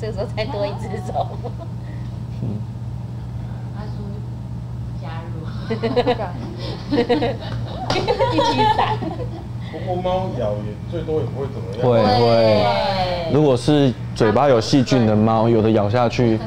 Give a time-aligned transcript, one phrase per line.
[0.00, 1.28] 这个时候再多一只手。
[2.42, 2.60] 嗯，
[3.76, 3.94] 他说
[5.00, 5.34] 加入，
[8.32, 8.98] 一起闪。
[9.72, 11.82] 不过猫咬也最多也不会怎么样。
[11.82, 16.38] 会会，如果是嘴巴有细菌的猫，有的咬下去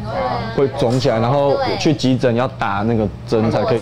[0.56, 3.82] 会肿起来，然后去急诊要打那个针才可以。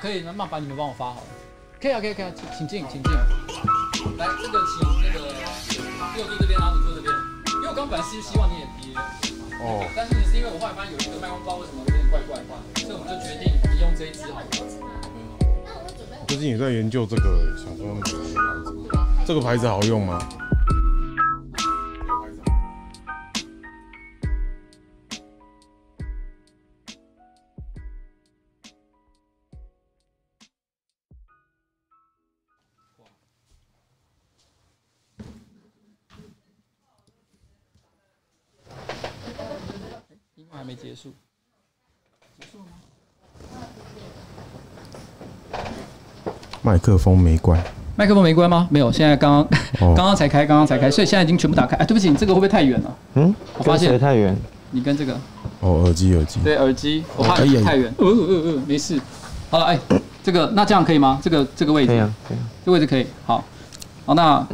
[0.00, 1.26] 可以，那麻烦你们帮我发好了。
[1.78, 3.12] 可以啊，可以，可以啊，请进，请进。
[4.16, 5.20] 来，这个请那个，
[6.16, 7.12] 给我坐这边，然后你坐这边。
[7.56, 8.96] 因为我刚本来是希望你也憋。
[9.60, 9.84] 哦。
[9.94, 14.46] 但是你是因为我后来发现有一个麦克风，不知道为什么有点怪怪的，所以我们就决定你用这一支好了。
[15.12, 15.28] 嗯。
[16.26, 18.08] 最近也在研究这个，想说那个牌
[18.64, 20.18] 子，这个牌子好用吗？
[41.02, 41.10] 束，
[42.38, 42.70] 结束了吗？
[46.62, 47.58] 麦克风没关，
[47.96, 48.68] 麦克风没关吗？
[48.70, 49.48] 没有，现在刚刚
[49.96, 51.74] 刚刚才开，刚刚才开，所以现在已经全部打开。
[51.76, 52.96] 哎，对不起，你这个会不会太远了？
[53.14, 54.36] 嗯，我发现太远。
[54.72, 55.14] 你跟这个
[55.60, 57.92] 哦，耳机耳机，对耳机，我怕你太远。
[57.98, 59.00] 嗯嗯嗯，没事。
[59.50, 59.76] 好了，哎，
[60.22, 61.18] 这个那这样可以吗？
[61.22, 63.06] 这个这个位置可以啊，可以，这个位置可以。
[63.24, 63.42] 好，
[64.04, 64.46] 好那。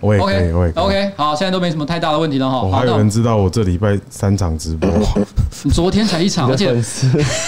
[0.00, 0.84] 我也可以，我也可以。
[0.84, 2.60] OK，好，现在都没什么太大的问题了哈。
[2.60, 5.06] 我还有人知道我这礼拜三场直播，你
[5.72, 6.74] 昨天才一场，而且，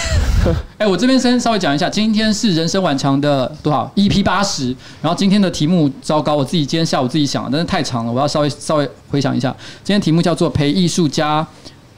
[0.77, 11.45] 哎，我这边先稍微讲一下，今天是人生晚强的多少 EP 八十，然后今天的题目糟糕，我自己今天下午自己想的，但是太长了，我要稍微稍微回想一下，今天题目叫做陪艺术家，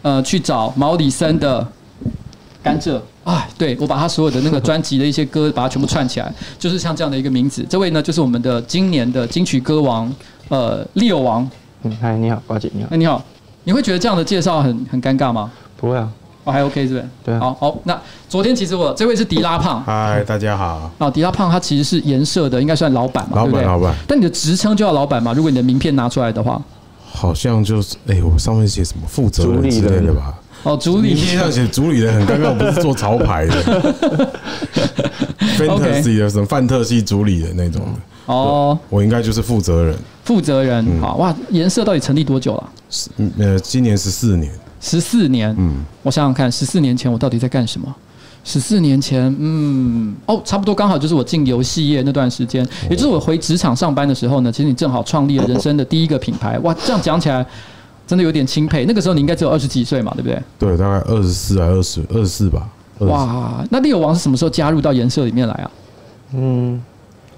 [0.01, 1.65] 呃，去找毛里森的
[2.63, 2.99] 甘蔗。
[3.25, 7.63] 哎，对，我把他所有的那个专辑的一些歌，把它全部串起来，就是像这样的一个名字。
[7.69, 10.11] 这位呢，就是我们的今年的金曲歌王。
[10.47, 11.47] 呃，Leo 王，
[11.83, 13.23] 嗯，嗨，你好，瓜姐，你好，哎，你好，
[13.65, 15.51] 你会觉得这样的介绍很很尴尬吗？
[15.79, 16.09] 不会啊，
[16.43, 17.05] 我、哦、还 OK 是不是？
[17.23, 17.97] 对啊，好，好，那
[18.27, 20.91] 昨天其实我这位是迪拉胖，嗨，大家好。
[20.97, 23.65] 哦，迪拉胖他其实是颜色的，应该算老板嘛，老板，对不对？
[23.65, 23.95] 老板。
[24.05, 25.31] 但你的职称就叫老板嘛？
[25.33, 26.61] 如果你的名片拿出来的话，
[27.11, 30.33] 好像就是，哎、欸，我上面写什么负责人之类的吧？
[30.63, 31.13] 哦，主理。
[31.13, 33.53] 名片上写主理人很尴尬，我不是做潮牌的，
[35.57, 38.33] Fantasy 的什么范特西主理的那种的。
[38.33, 39.95] 哦，我应该就是负责人。
[40.25, 41.35] 负责人，好、嗯、哇！
[41.49, 42.69] 颜色到底成立多久了？
[42.89, 43.09] 十
[43.39, 44.51] 呃，今年十四年。
[44.79, 47.93] 十四年，嗯，我想想看，十四年前我到底在干什么？
[48.43, 54.51] 十四年前，嗯，哦，差不多刚好就是我进游戏业那段时间，也就是我回职场上班的时候呢。
[54.51, 56.73] 其实你正好创立了人生的第一个品牌，哇！
[56.85, 57.45] 这样讲起来
[58.07, 58.85] 真的有点钦佩。
[58.85, 60.41] 那个时候你应该只有二十几岁嘛，对不对？
[60.57, 62.67] 对，大概二十四还二十二十四吧。
[62.99, 63.63] 哇！
[63.69, 65.71] 那 Leo 王是什么时候加入到颜色里面来啊？
[66.33, 66.81] 嗯。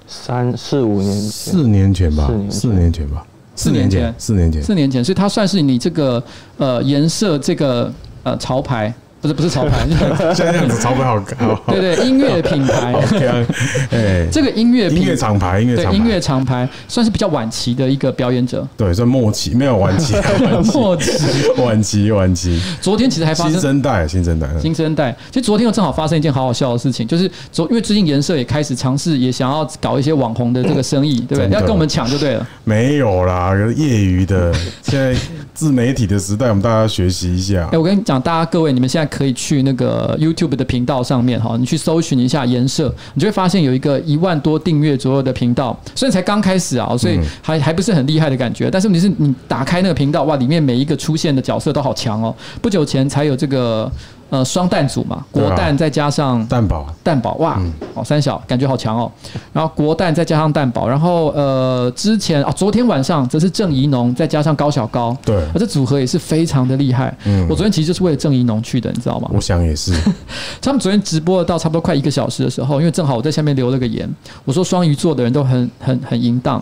[0.08, 3.24] 三四五年，四年前吧，四年前吧，
[3.62, 6.22] 四年前，四年前，四年前，所以它算是你这个
[6.56, 7.92] 呃颜色这个
[8.22, 8.92] 呃潮牌。
[9.22, 9.86] 不是不是潮牌，
[10.34, 11.14] 现在这样子潮牌好
[11.54, 11.72] 好。
[11.72, 12.92] 对对，音乐品牌。
[13.92, 18.66] 哎，这个音乐音乐厂牌，音乐厂牌，音乐厂牌算是比较晚期的一个表演者。
[18.76, 20.14] 对，算末期，没有晚期，
[20.74, 21.12] 末期，
[21.56, 22.60] 晚期，晚期。
[22.80, 25.16] 昨天其实还发生新生代，新生代，新生代。
[25.30, 31.50] 其实昨天又正好发生一件好好笑的事情，就是昨因为最近颜色也开始尝试，也想要搞一些网红的这个生意，对不对？
[31.50, 32.44] 要跟我们抢就对了。
[32.64, 34.52] 没有啦，业余的。
[34.82, 35.14] 现在
[35.54, 37.68] 自媒体的时代，我们大家学习一下。
[37.72, 39.12] 哎，我跟你讲，大家各位，你们现在。
[39.12, 48.70] 可以去那个 YouTube 的频道上面哈，你去搜寻一下颜色，你就会发现有一个一万多订阅左右的频道，虽然才刚开始啊，所以还还不是很厉害的感觉。
[48.70, 52.34] 但是问题是你打开那个频道，哇，里面每一个出现的角色都好强哦。
[52.62, 53.92] 不久前才有这个。
[54.32, 57.60] 呃，双蛋组嘛，国蛋再加上蛋堡，蛋堡哇，
[57.92, 59.12] 哦三小感觉好强哦。
[59.52, 67.14] 然后国蛋再加上蛋堡，然后呃之前啊，昨天晚上则是郑怡农再加上高小高，对，而这组合也是非常的厉害。
[67.24, 69.28] 嗯，我昨天其实就是为了郑怡农去的，你知道吗？
[69.34, 69.92] 我想也是。
[70.62, 74.08] 他们昨天直播到差不多快一个小时的时候，因为正好我在下面留了个言，
[74.46, 76.54] 我说双鱼座的人都很很很淫荡，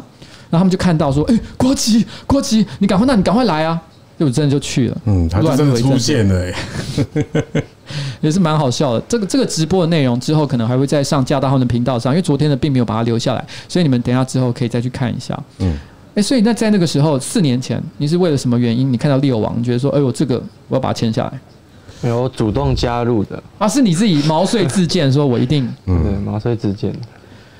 [0.50, 3.80] 然后他们就看到说，哎，国旗国旗，你赶快那你赶快来啊！
[4.26, 6.54] 就真的就去了，嗯，他就真的出现了，哎，
[8.20, 9.02] 也是蛮好笑的。
[9.08, 15.42] 这个这个直播的内容之后可能还会再上加大他们的频道上，因为昨天的并没有把它留下来，所以你们等一下之后可以再去看一下。
[15.60, 15.74] 嗯，
[16.14, 18.92] 哎，所以那在那个时候四年前，你是为了什么原因？
[18.92, 20.36] 你看到利友王，你觉得说，哎呦，这个
[20.68, 21.32] 我要把它签下来？
[22.02, 26.94] 没有，我主动加入的啊，是你自己毛遂自荐，说我一定，嗯，对，毛遂自荐。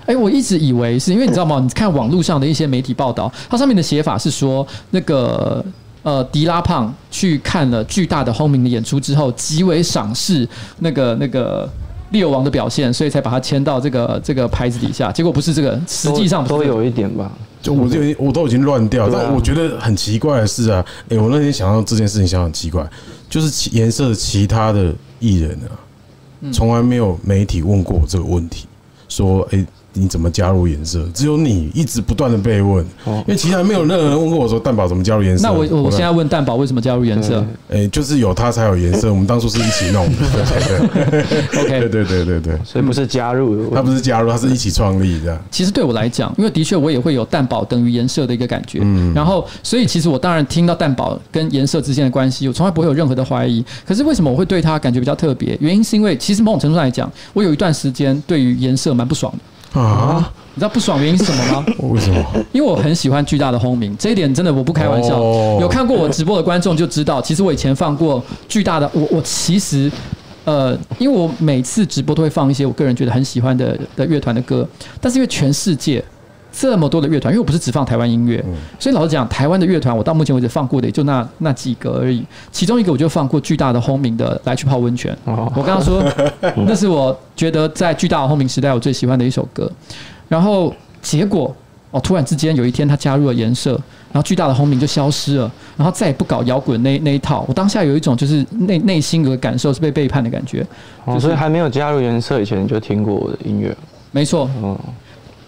[0.05, 1.59] 哎，我一直以为是因为你知道吗？
[1.59, 5.65] 你看网络上的一些媒体报道，它上面的写法是说那个。
[6.02, 10.49] 呃，迪拉胖去看了巨大的轰鸣的演出之后，极为赏识
[10.79, 11.69] 那个那个
[12.11, 15.12] 猎王的表现，所以才把他签到这个这个牌子底下。
[15.12, 17.31] 结果不是这个，实际上都，都有一点吧。
[17.61, 22.88] 就我就我都已经乱掉，但我觉得很奇怪的是啊，哎，我那天想到这件事情，想很奇怪，
[23.29, 25.76] 就是颜色其他的艺人啊，
[26.50, 28.67] 从来没有媒体问过我这个问题，
[29.08, 29.67] 说哎。
[29.93, 31.05] 你怎么加入颜色？
[31.13, 35.47] 只有你一直不断的被问，因为其他没有任何人问过我说蛋堡怎么加入颜色。
[35.47, 37.45] 那我我现在问蛋堡为什么加入颜色？
[37.69, 39.11] 哎，就是有它才有颜色。
[39.11, 40.17] 我们当初是一起弄的。
[41.61, 45.41] OK，对对对对对，所以不是加入，他不是加入，他是一起创立的。
[45.51, 48.79] 其实对我来讲，因为的确我也会有蛋堡等于颜色的一个感觉。
[48.83, 53.65] 嗯，然后所以其实我当然听到蛋堡跟颜色之间的关系，我从来不会有任何的怀疑。
[53.87, 55.57] 可是为什么我会对他感觉比较特别？
[55.61, 59.39] 原因是因为其实某种程度上来讲，我有一段时间对于颜色蛮不爽的。
[59.73, 60.33] 啊！
[60.55, 61.65] 你知道不爽原因是什么吗？
[61.79, 62.25] 为什么？
[62.53, 65.19] 因为我很喜欢巨大的轰鸣，这一点真的我不开玩笑。
[65.61, 68.91] 有看过我直播的观众就知道，其实我以前放过巨大的。
[68.93, 69.91] 我我其实
[70.45, 74.69] 呃，因为我每次直播都会放一些我个人觉得很喜欢的的乐团的歌，
[75.01, 76.05] 但是因为全世界。
[76.52, 78.44] 这么多的乐团，因为我不是只放台湾音乐，
[78.79, 82.25] 所以老实讲，台湾的乐团我到目前为止放过的也就那那几个而已。
[82.50, 85.17] 其中一个我就放过巨大的轰鸣的《来去泡温泉》，
[85.55, 86.02] 我刚刚说
[86.67, 89.70] 那是我觉得在巨大的轰鸣时代我最喜欢的一首歌。
[90.29, 91.55] 然后结果
[91.91, 93.73] 哦，突然之间有一天他加入了颜色，
[94.12, 97.44] 然后巨大的轰鸣就消失了，然后再也不搞摇滚那那一套。
[97.49, 100.64] 我当下有一种就是内内心有个感受是被背叛的感觉。
[101.19, 103.76] 所以还没有加入颜色以前你就听过我的音乐？
[104.12, 104.49] 没错。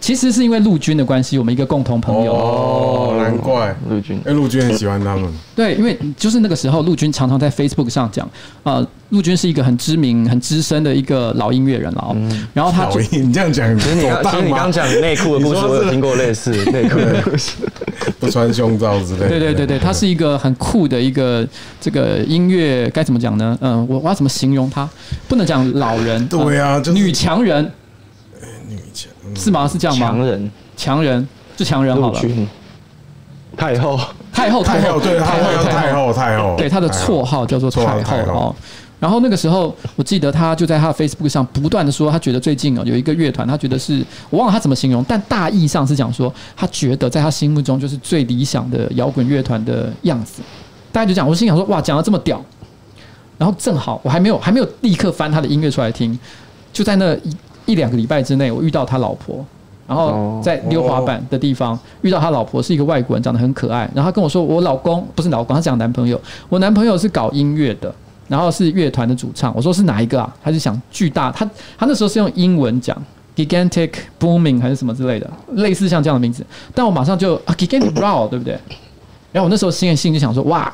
[0.03, 5.33] 其实是因为陆军的关系，我们一个共同朋友哦，难怪陆军，哎，陆军很喜欢他们。
[5.55, 8.29] 对，因为就是那个时候，陆军常常在 Facebook 上讲，
[8.65, 12.17] 啊，陆军是一个很知名、很资深的一个老音乐人了。
[12.53, 17.53] 然后他就你这样讲，其实你刚你刚讲内裤的故事，我有听过类似内裤的故事，
[18.19, 19.29] 不穿胸罩之类的。
[19.29, 21.47] 对对对对，他是一个很酷的一个
[21.81, 23.57] 这个音乐，该怎么讲呢？
[23.61, 24.91] 嗯，我我要怎么形容他？
[25.29, 27.71] 不能讲老人，对啊，女强人。
[29.35, 29.67] 是吗？
[29.69, 30.07] 是这样吗？
[30.07, 32.21] 强人，强人，就强人好了。
[33.57, 33.99] 太后，
[34.33, 36.55] 太后，太后，对，太后，太后，太后。
[36.57, 38.55] 对，他的绰号叫做太后哦。
[38.99, 50.41] 然后那个时候，我记得他就在他的 Facebook 上不断的说，他觉得最近哦有一个乐团，他觉得是我忘了他怎么形容，但大意上是讲说，他觉得在他心目中就是最理想的摇滚乐团的样子。
[50.93, 52.43] 大家就讲，我心想说，哇，讲的这么屌。
[53.39, 56.17] 然后正好我还没有还没有立刻翻他的音乐出来听，
[56.73, 57.17] 就在那
[57.67, 57.75] 一。
[57.75, 59.45] 两个礼拜之内，我遇到他老婆，
[59.89, 63.91] 然后在溜滑板的地方遇到他老婆，是一个外国人，长得很可爱。
[63.95, 66.21] 然后他跟我说：“我老公不是老公，他讲男朋友。
[66.49, 67.93] 我男朋友是搞音乐的，
[68.29, 71.45] 然后是乐团的主唱。”我说：“是哪一个啊？”他就想巨大，他
[71.77, 72.97] 他那时候是用英文讲
[73.35, 73.91] “gigantic
[74.21, 76.47] booming” 还是什么之类的，类似像这样的名字。
[76.75, 78.57] 但我马上就啊，“gigantic row”，对不对？
[79.33, 80.73] 然后我那时候心里心里就想说：“哇！”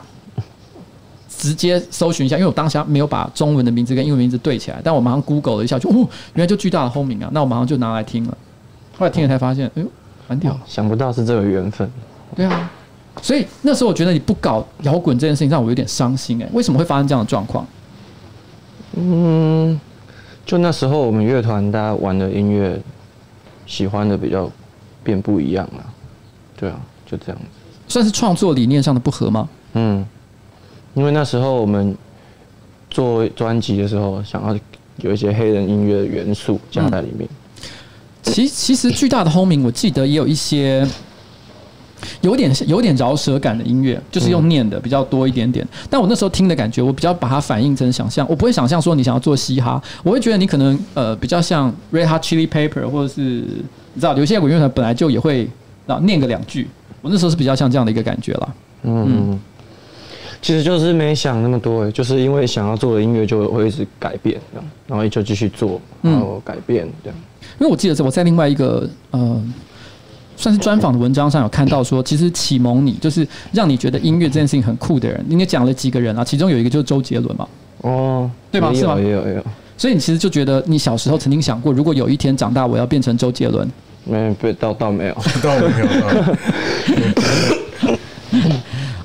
[1.38, 7.30] 直接搜寻一下，因为我当下没有把中文的名字跟英文名字对起来，但我马上 Google 了一下，就哦，原来就巨大的轰鸣啊！
[7.32, 8.36] 那我马上就拿来听了，
[8.98, 9.88] 后来听了才发现，哎呦，
[10.26, 11.88] 蛮屌，想不到是这个缘分。
[12.34, 12.70] 对啊，
[13.22, 17.66] 所以那时候我觉得你不搞摇滚这件事情让我有点伤心哎，为什么会发生这样的状况？
[18.96, 19.78] 嗯，
[20.44, 22.80] 就那时候我们乐团大家玩的音乐，
[23.64, 24.50] 喜欢的比较
[25.04, 25.84] 变不一样了，
[26.56, 27.44] 对啊，就这样子。
[27.86, 29.48] 算是创作理念上的不合吗？
[29.74, 30.04] 嗯，
[30.94, 31.96] 因为那时候我们
[32.90, 34.58] 做专辑的时候，想要
[34.98, 37.28] 有一些黑人音乐的元素加在里面。
[37.28, 37.68] 嗯、
[38.22, 40.86] 其其实巨大的轰鸣，我记得也有一些。
[42.20, 45.66] 有点有点饶舌感的音乐，就是用念的比较多一点点。
[45.90, 55.50] 但我那时候听的感觉，我比较把它反映成想象，我不会想象说你想要做嘻哈，我会觉得你可能呃比较像 Red Hot Chili Pepper，或者是你知道有些摇滚乐团本来就也会
[55.88, 56.68] 啊念个两句。
[57.02, 58.54] 我那时候是比较像这样的一个感觉了。
[58.84, 59.40] 嗯，嗯，
[60.40, 64.40] 其实就是没想那么多，就是因为想要做的音乐就会一直改变，
[64.86, 67.18] 然后就继续做，然后改变这样。
[67.58, 69.42] 因为我记得我在另外一个呃。
[70.40, 76.22] 算是专访的文章上有看到说，其实启蒙你就是让你觉得音乐这件事情很酷的人，应该讲了几个人啊？
[76.22, 77.48] 其中有一个就是周杰伦嘛。
[77.78, 78.72] 哦，对吧？
[78.72, 78.96] 是吗？
[79.00, 79.44] 也有也有。
[79.76, 83.68] 所以你其实就觉得你小时候曾经想过，如果有一天长大我要变成周杰伦？
[84.04, 86.36] 没，没，倒倒没有， 倒没有。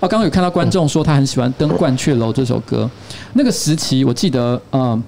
[0.03, 2.89] 哦，刚刚有看到观众说他很喜欢《登鹳雀楼》这首歌，
[3.33, 5.01] 那个时期我记得，嗯。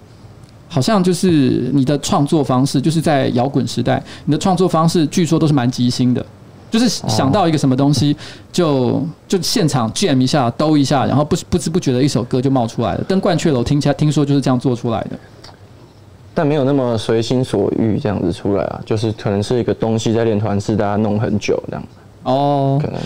[0.67, 6.25] 好像就是你的创作方式，就是在摇滚时代，你的创作方式据说都是蛮即兴的，
[6.71, 8.17] 就是想到一个什么东西
[8.51, 13.01] 就就现场 jam 一下，兜一下，然后不不知不觉的一首歌就冒出来了。
[13.05, 15.11] 《登鹳雀楼》听起来听说就是这样做出来的，
[16.33, 21.83] 但没有那么随心所欲这样子出来啊，就是可能是一个东西在练团是大家弄很久这样。
[22.23, 22.99] 哦，可能。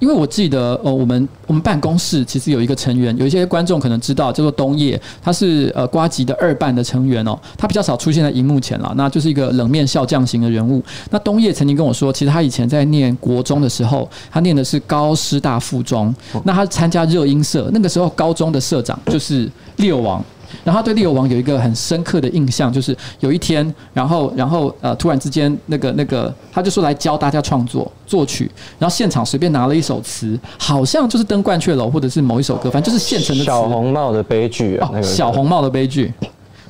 [0.00, 10.82] 因为我记得，呃，我们我们办公室其实有一个成员，有一些观众可能知道，叫做冬叶，他是呃瓜吉的二办的成员哦，他比较少出现在荧幕前了，那就是一个冷面笑匠型的人物。
[11.10, 16.12] 那冬叶曾经跟我说，其实他以前在念国中的时候，他念的是高师大附中，
[16.44, 20.24] 那他参加热音社，那个时候高中的社长就是六王。
[20.64, 33.46] 然后他对利友王有一个很深刻的印象，就是有一天，然后然后呃，突然之间，那个那个，他就说来教大家创作作曲，然后现场随便拿了一首词，好像就是《登鹳雀楼》或者是某一首歌，反正就是现成的词。
[33.46, 36.12] 小红帽的悲剧啊，那个小红帽的悲剧，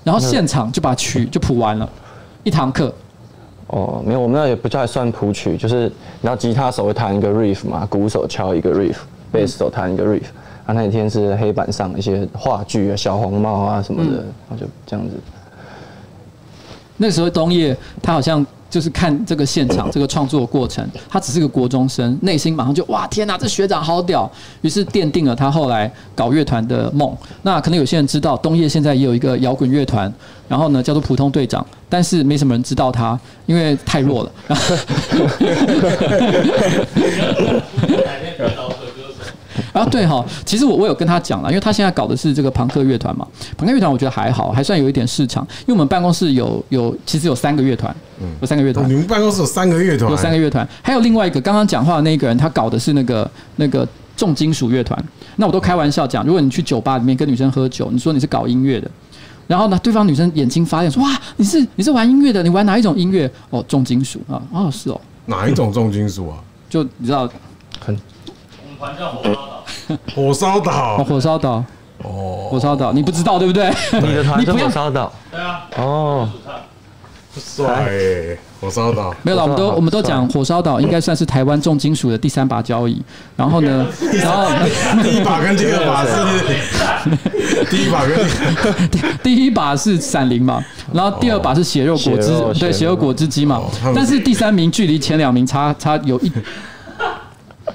[0.05, 1.89] 然后现场就把曲就谱完了，
[2.45, 2.93] 一堂课。
[3.69, 8.97] 哦，没有，我们那也不叫算谱曲，就是然后吉他手会弹一个 riff 嘛，鼓手敲一个 riff，
[9.31, 10.25] 贝斯手弹一个 riff。
[10.71, 15.17] 他那一天是黑板上一些话剧啊，小红帽啊什么的，然后就这样子。
[16.97, 27.13] 那时候冬叶他好像就是看这个现场这个创作过程，他只是个国中生，内心马上就哇天哪，这学长好屌，于是奠定了他后来搞乐团的梦。
[27.43, 30.13] 那可能有些人知道，冬叶现在也有一个摇滚乐团，
[30.47, 34.31] 然后呢叫做普通队长，但是没什么人知道他，因为太弱了。
[39.81, 45.47] 啊，对哈，其实我我有跟他讲了，因为他现在搞的是这个朋克乐团嘛，朋克乐团我觉得还好，还算有一点市场。
[45.61, 47.95] 因为我们办公室有有其实有三个乐团，
[48.41, 48.89] 有三个乐团。
[48.89, 50.11] 你们办公室有三个乐团？
[50.11, 55.03] 有三个乐团，还有另外一个刚刚讲话的那个人，他搞的是那个那个重金属乐团。
[55.37, 58.91] 那我都开玩笑讲，如果你去酒吧里面跟女生喝酒，你说你是搞音乐的，
[59.47, 63.31] 然后呢，对方女生眼睛发亮说，哇，你是你是玩音乐的，你玩哪一种音乐？
[63.49, 66.37] 哦，重金属啊，哦是哦，哪一种重金属啊？
[66.69, 67.29] 就你知道，
[67.81, 67.99] 很。
[68.63, 69.50] 我们团叫火烧岛。
[70.15, 71.65] 火烧岛，火烧岛，
[72.03, 73.71] 哦，火烧岛，你不知道对不对？
[74.01, 76.29] 你的团是 火烧岛，对啊，哦，
[77.39, 77.91] 帅，
[78.61, 83.01] 火烧岛，没有了，我们都我们都讲火烧岛应该算是台湾重金属的第三把交椅，
[83.37, 83.87] 然后呢，
[84.21, 84.49] 然后
[85.03, 88.19] 第一把跟第二把是，第一把跟
[89.23, 93.27] 第一把是闪灵嘛，然后第二把是血肉果汁，对，血肉果汁。
[93.29, 93.63] 机嘛，
[93.95, 96.33] 但是第三名距离前两名差差有一。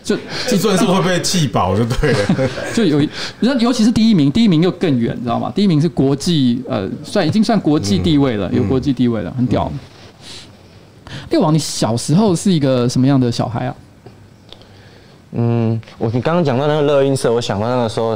[0.06, 0.16] 就
[0.48, 3.02] 这算是会被气饱就对了， 就有，
[3.60, 5.52] 尤其是第一名，第一名又更远，你知道吗？
[5.56, 9.70] 第一名是国际，呃，算已经算国际地位了，有国际地位了，很屌。
[11.32, 13.76] 利友王，你小时候是一个什么样的小孩啊？
[15.32, 18.16] 嗯，我你刚刚讲到那个乐音社，我想到那个时候，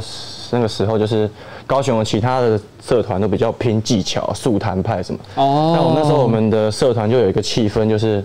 [0.51, 1.27] 那个时候就是
[1.65, 5.19] 高雄的其他的社团都比较拼技巧，速弹派什么。
[5.33, 5.73] 哦。
[5.75, 8.23] 那我们那时候我们的社团就有一个气氛，就是。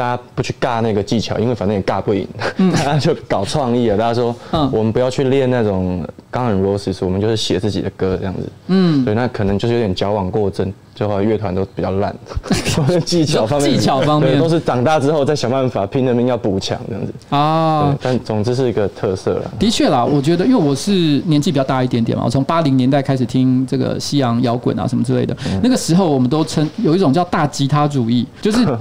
[0.00, 2.26] 大家不去尬那个技巧，因为反正也尬不赢。
[2.56, 3.98] 嗯、 大家就搞创意了。
[3.98, 6.02] 大家说，嗯，我们不要去练那种
[6.32, 8.48] Guns N' Roses，我们就是写自己的歌这样子。
[8.68, 12.16] 嗯，所以那可能就是有点矫枉过正，最后乐团都比较烂。
[13.04, 17.12] 技巧方面，技巧方面都是长大之后再想办法拼了命要补强这样子。
[17.28, 19.50] 啊，但总之是一个特色了。
[19.58, 25.36] 的确啦，我觉得，因为我是年纪比较大一点点嘛，我从八零年代开始听这个西洋摇滚啊什么之类的。
[25.44, 28.66] 嗯、那个时候我们都称有一种叫大吉他主义，就是。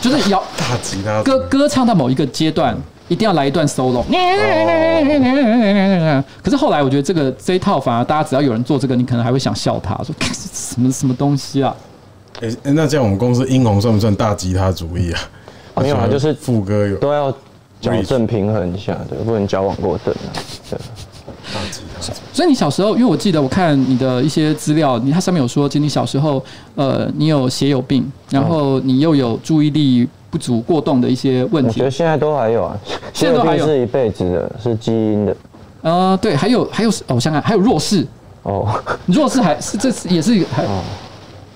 [0.00, 2.76] 就是要 大吉他歌歌唱到某一个阶段，
[3.08, 4.02] 一定要来一段 solo。
[6.42, 11.74] 可是后来我觉得这个这一套反而大家只要有人做这个，你可能还会想笑他说 什么什么东西啊？
[12.40, 15.20] 哎、欸，那这样我们公司英红算不算大吉他主义啊？
[15.80, 17.30] 没有啊，就是副歌有都要
[17.80, 20.28] 矫正平衡一下，对，不能矫枉过正啊。
[20.70, 20.78] 对。
[22.32, 26.42] 所以你小时候，因为我记得我看你的一些资料，你它上面有说，其实你小时候，
[26.74, 31.68] 呃，你有血友病，然后你又有注意力不足过动的一些问题。
[31.68, 32.76] 我觉得现在都还有啊，
[33.14, 35.36] 现在都还有是一辈子的，是基因的。
[35.82, 38.06] 呃，对，还有还有哦，我想想，还有弱视
[38.42, 38.68] 哦，
[39.06, 40.64] 弱视还是这是也是一个还，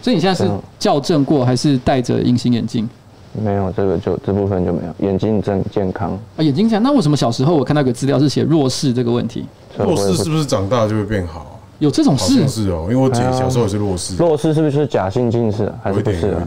[0.00, 2.88] 所以你现在是校正过还是戴着隐形眼镜？
[3.32, 6.82] 没有，这个就这部分就没有，眼睛正健康啊，眼睛健康。
[6.82, 9.44] 那为什么小时候我看到个资料是写弱视这个问题？
[9.78, 11.49] 弱视是不是长大就会变好？
[11.80, 12.46] 有这种事？
[12.46, 14.14] 是哦，因为我姐小时候也是弱视。
[14.16, 15.72] 弱视是不是假性近视？
[15.82, 16.46] 还是不是啊？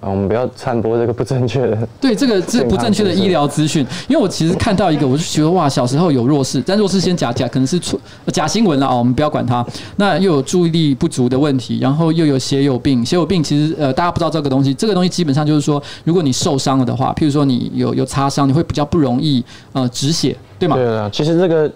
[0.00, 1.76] 啊，我们不要散播这个不正确的。
[2.00, 3.84] 对，这个是不正确的医疗资讯。
[4.08, 8.00] 因为我其实看到一个，我就觉得哇，小时候有弱视，但弱视先假假， 可能是错
[8.32, 9.66] 假新闻了啊，我们不要管它。
[9.96, 13.04] 那又有注意力不足的问题，然后又有血友病。
[13.04, 20.76] 血友病其实呃，大家不知道这个东西，这个东西基本上就是说，如果你受伤了的话，譬如说你有有擦伤，你会比较不容易呃止血，对吗？
[20.76, 21.68] 对啊，其实这个。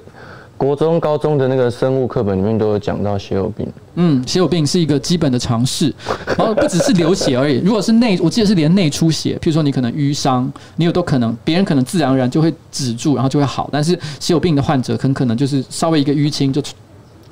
[0.62, 3.66] 国中、高中的那个生物课本里面都有讲到血友病。
[3.96, 5.92] 嗯，血友病是一个基本的常识，
[6.38, 7.58] 然后不只是流血而已。
[7.64, 13.68] 如果是内，我记得是连内出血，譬如说你可能淤伤，你有都可能，别人可能自然而然就会止住，然后就会好。
[13.72, 16.62] 但是血友病的患者很可能就是稍微一个淤青就。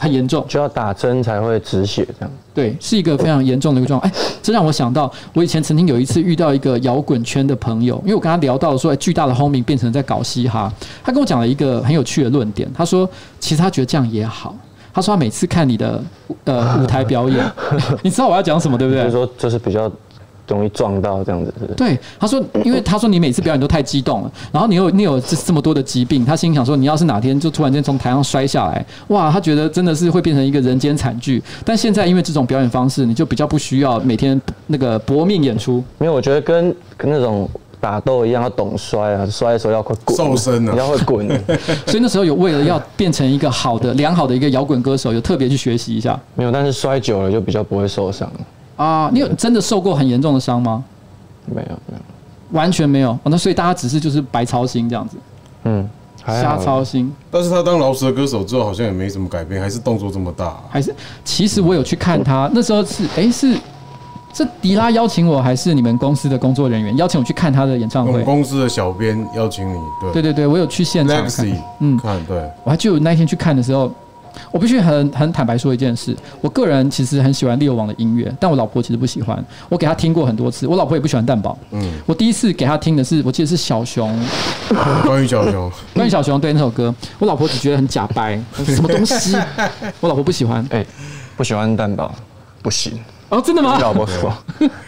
[0.01, 2.31] 很严重，就要打针才会止血，这样。
[2.55, 4.11] 对，是一个非常严重的一个状况。
[4.11, 10.73] 哎，这让我想到，我以前曾经有一次遇到一个摇滚圈的朋友，因为我跟他聊到说，巨大的轰鸣变成在搞嘻哈。
[11.05, 14.57] 他跟我讲了一个很有趣的论点，他说，其实他觉得这样也好。
[14.93, 16.03] 他说他每次看你的
[16.45, 17.53] 呃舞台表演，
[18.03, 19.05] 你知道我要讲什么，对不对？
[19.05, 19.91] 就是说，这是比较。
[20.55, 31.43] 容易撞到这样子是是，对，他说，因为他说你每次表演都太激动了，然后你有你有这这么多的疾病，他心想说，你要是哪天就突然间从台上摔下来，哇，他觉得真的是会变成一个人间惨剧。
[31.65, 35.83] 但现在因为这种表演方式，你就比较不需要每天那个搏命演出。
[35.99, 37.49] 没有，我觉得跟跟那种
[37.81, 41.27] 打斗一样，要懂摔啊，摔的时候要快滚，瘦身啊，你要会滚。
[41.87, 46.19] 所以那时候有为了要变成一个好的、良好的一个摇滚歌手，有特别去学习一下。
[46.35, 48.31] 没有，但是摔久了就比较不会受伤。
[48.83, 50.83] 啊，你有真的受过很严重的伤吗？
[51.45, 52.01] 没有，没有，
[52.53, 53.19] 完全没有。
[53.25, 55.19] 那所以大家只是就是白操心这样子，
[55.65, 55.87] 嗯，
[56.27, 57.13] 瞎操心。
[57.31, 60.57] 但是他当饶舌歌手之后，好像也没什么改变，还是动作这么大。
[60.71, 63.55] 还是，其实我有去看他 那时候是，哎，是
[64.33, 68.13] 是迪拉邀请我，还是你们公司的工作人员邀请我去看他的演唱会？
[68.13, 71.47] 我们公司的小编邀请你，对，对对对，我有去现场看，
[71.81, 73.93] 嗯，看，对，我还就那天去看的时候。
[74.51, 79.45] 我必须很很坦白说一件事，我个人其实很喜欢 Leo 王的音乐，但我老婆其实不喜欢。
[79.69, 81.59] 我给她听过很多次，我老婆也不喜欢蛋堡。
[81.71, 84.19] 嗯，我第一次给她听的是，我记得是小熊，
[85.05, 89.37] 关于小熊，关于小熊，对那首歌，我老婆只觉得很假掰， 什么东西，
[90.01, 90.87] 我老婆不喜欢，哎、欸，
[91.37, 92.15] 不喜欢蛋堡，
[92.63, 92.99] 不行。
[93.29, 93.75] 哦，真的吗？
[93.75, 94.33] 我老婆说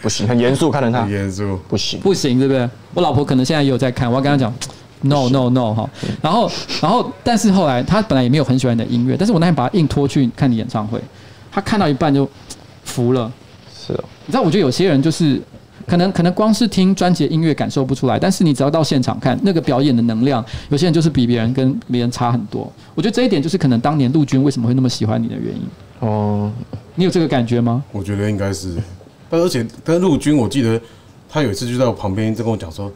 [0.01, 2.69] 不行，很严肃看着他，严肃，不行，不行，对不对？
[2.93, 4.53] 我老婆可能现在也有在看，我要跟她讲。
[5.05, 5.89] No no no 哈，
[6.21, 6.49] 然后
[6.81, 10.97] 然后但是后来他本来也没有很喜欢你的音乐，但是我那天把他硬拖去看你演唱会，
[11.51, 12.27] 他看到一半就
[12.85, 13.31] 服了。
[13.75, 15.41] 是哦，你知道，我觉得有些人就是
[15.85, 22.71] 可能可能光是听专辑音乐感受不出来，但是你只要到现场看那个表演的能量，有些人就是比别人跟别人差很多。
[22.95, 25.61] 我觉得这一点就是可能当年陆军为什么会那么喜欢你的原因。
[25.99, 26.49] 哦，
[26.95, 27.83] 你有这个感觉吗？
[27.91, 28.77] 我觉得应该是，
[29.29, 30.79] 但而且但陆军我记得
[31.29, 32.89] 他有一次就在我旁边就跟我讲说，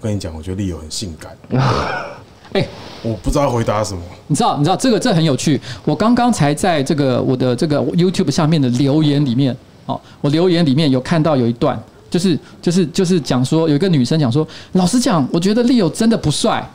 [0.00, 1.36] 跟你讲，我觉得 Leo 很性感。
[2.52, 2.66] 哎，
[3.02, 4.02] 我不知道回答什么。
[4.26, 5.60] 你知道，你知道这个这很有趣。
[5.84, 16.68] 我刚刚才在这个我的这个 YouTube 下面的留言里面，哦，我留言里面有看到有一段，就是就是就是讲说有一个女生讲说，老实讲，我觉得 Leo 真的不帅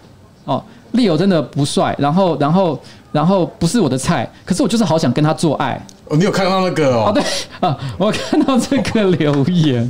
[0.46, 2.80] 哦，Leo 真的不帅，然后然后
[3.12, 5.86] 然后不是我的菜，可是我就是好想跟他做爱。
[6.08, 7.08] 哦，你有看到那个哦？
[7.08, 7.22] 哦对
[7.60, 9.90] 啊，我看到这个留言。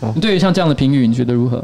[0.14, 1.62] 你对于像这样的评语，你觉得如何？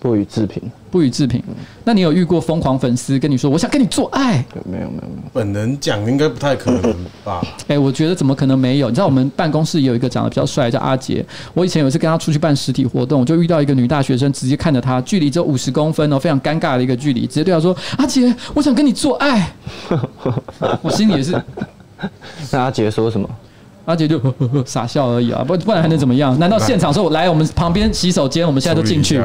[0.00, 1.42] 不予置评，不予置评。
[1.84, 4.42] 那你有遇过疯狂粉丝跟你说我想跟你做爱？
[4.64, 5.30] 没有没有没有。
[5.32, 7.42] 本人讲应该不太可能吧？
[7.68, 8.88] 哎，我觉得怎么可能没有？
[8.88, 11.24] 你知道我们办公室也有一个长得比较帅，叫阿杰。
[11.52, 19.52] 我以前有一次跟他出去办实体活动，我就遇到一个女大学生，直接看着他，距离只有五十公分哦，非常尴尬的一个距离，直接对他说：“阿杰，我想跟你做爱。”
[20.80, 21.40] 我心里也是。
[22.50, 23.28] 那阿杰说什么？
[23.84, 26.38] 阿杰就呵呵呵傻笑而已啊，不不然还能怎么样？
[26.38, 29.20] 难道现场说我来我们旁边洗手间，我们现在都进去？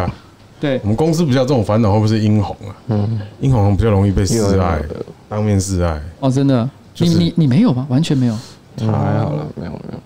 [0.66, 2.76] 对，我们公司比较这种烦恼，会不会是英红啊？
[2.88, 4.82] 嗯，英红比较容易被示爱，
[5.30, 6.02] 当面示爱。
[6.20, 6.68] 哦，真的？
[6.98, 7.86] 你你你没有吗？
[7.88, 8.34] 完全没有？
[8.80, 10.00] 还好了，没有没有。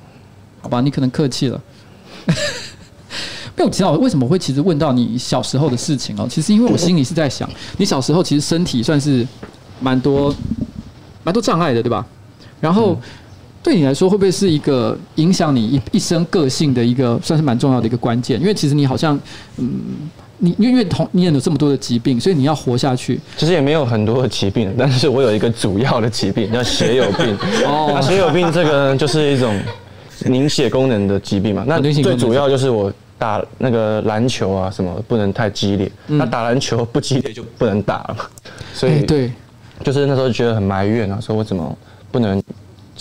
[0.61, 1.61] 好吧，你可能客气了。
[3.55, 6.27] 没有提到为什么会其实问到你小时候的事情哦？
[6.29, 9.25] 其实因为我心里是在想，你小时候其实身体算是
[9.79, 10.35] 蛮多
[11.23, 12.05] 蛮多障碍的，对吧？
[12.59, 12.99] 然后
[13.63, 18.37] 对你来说，会不会是一个影响你一一生个性的一个算是蛮重要的一个关键？
[18.41, 19.17] 因为其实你好像
[19.55, 19.79] 嗯。
[20.39, 23.19] 你因为同你也有这么多的疾病，所以你要活下去。
[23.37, 27.37] 其实也没有很多的疾病，但是我有一个主要的疾病 叫血友病。
[27.65, 29.57] 哦，那血友病这个就是一种
[30.25, 31.63] 凝血功能的疾病嘛。
[31.67, 38.29] 那最主要就是我打那个篮球啊什么不能太激烈，那打篮球不激烈就不能打了。
[38.73, 39.31] 所以对，
[39.83, 41.77] 就是那时候觉得很埋怨啊，说我怎么
[42.11, 42.41] 不能。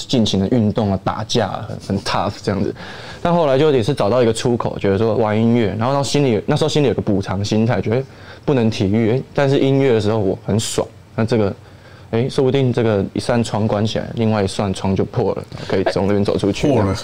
[0.06, 2.72] 尽情的运动啊，打架很很 tough 这样子，
[3.20, 8.02] 但后来就也是找到一个出口，觉得说玩音乐，然后到心里那时候心里有个补偿心态，觉得
[8.44, 11.54] 不能体育，但是音乐的时候我很爽，那这个，
[12.10, 16.68] 哎，说不定这个一扇窗关起来，另外一扇窗就破了，可以从那边走出去。
[16.68, 16.96] 破了，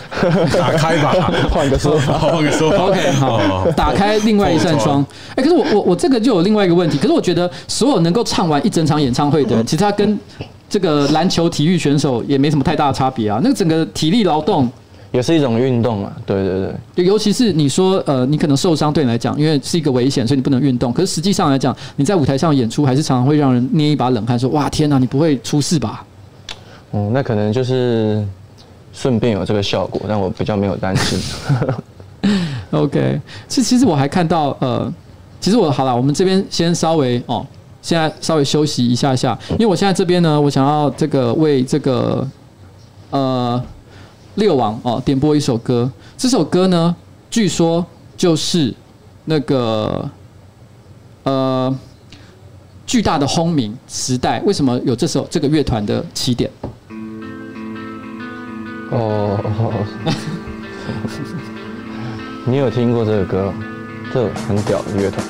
[0.57, 1.13] 打开吧，
[1.51, 2.85] 换个说法，换个说法。
[2.85, 5.05] OK，好，打开另外一扇窗。
[5.35, 10.19] 哎，可是我我我这个就有另外一个问题，可是我觉得所有能够唱完一整场演唱会的人，其实他跟
[10.69, 14.71] 这个篮球体育选手也没什么太大的差别啊，那个整个体力劳动
[15.15, 20.93] 也是一种运动啊，对对对，尤其是你说呃，你可能受伤对你来讲，因为是一个危险，所以你不能运动。
[20.93, 26.05] 可是实际上来讲，你在舞台上演出，还是常常会让人捏一把冷汗，说哇天哪，你不会出事吧？
[26.91, 28.27] 哦，那可能就是
[28.93, 31.17] 顺便有这个效果，但我比较没有担心。
[32.73, 34.93] OK，其实其实我还看到呃，
[35.41, 37.47] 其实我好了，我们这边先稍微哦。
[37.81, 42.27] 现在稍微休息一下下，因为我现在这边呢，我想要这个为这个
[43.11, 43.63] 呃
[44.37, 45.91] 六王哦点播一首歌。
[46.17, 46.95] 这首歌呢，
[47.31, 47.85] 据说
[48.17, 48.75] 就是
[49.25, 50.09] 那个
[51.25, 51.75] 呃
[52.87, 54.41] 巨大的轰鸣时代。
[54.47, 56.51] 为什么有这首这个乐团的起点？
[58.91, 59.39] 哦，
[62.47, 63.53] 你有听过这个歌？
[64.13, 65.27] 这很屌的乐团。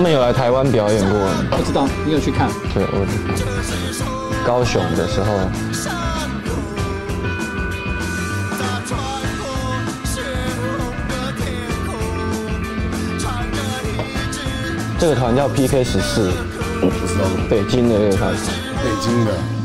[0.00, 1.12] 他们有来台湾表演过，
[1.50, 2.48] 我知道，你有去看？
[2.72, 3.18] 对，我去
[4.46, 5.26] 高雄的时候，
[14.98, 16.30] 这个团叫 PK 十四，
[16.80, 19.59] 不知道，北京的乐团，北京的。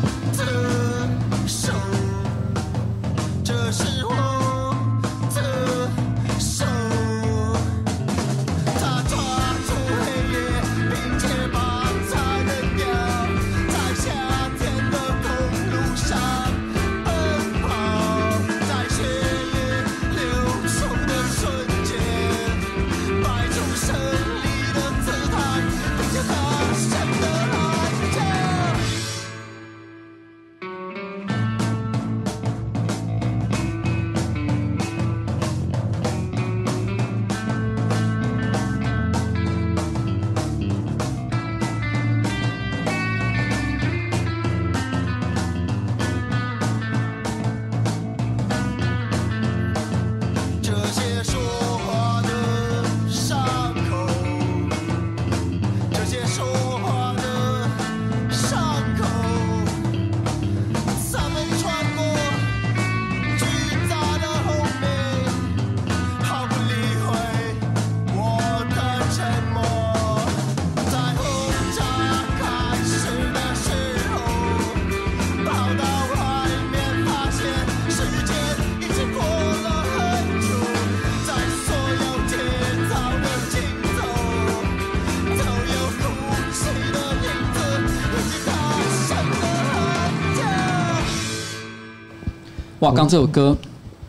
[92.86, 93.58] 哇，刚这首歌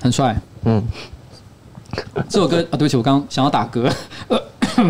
[0.02, 0.82] 很帅，嗯，
[2.28, 3.90] 这首歌啊，对不起，我刚想要打嗝，
[4.28, 4.38] 呃，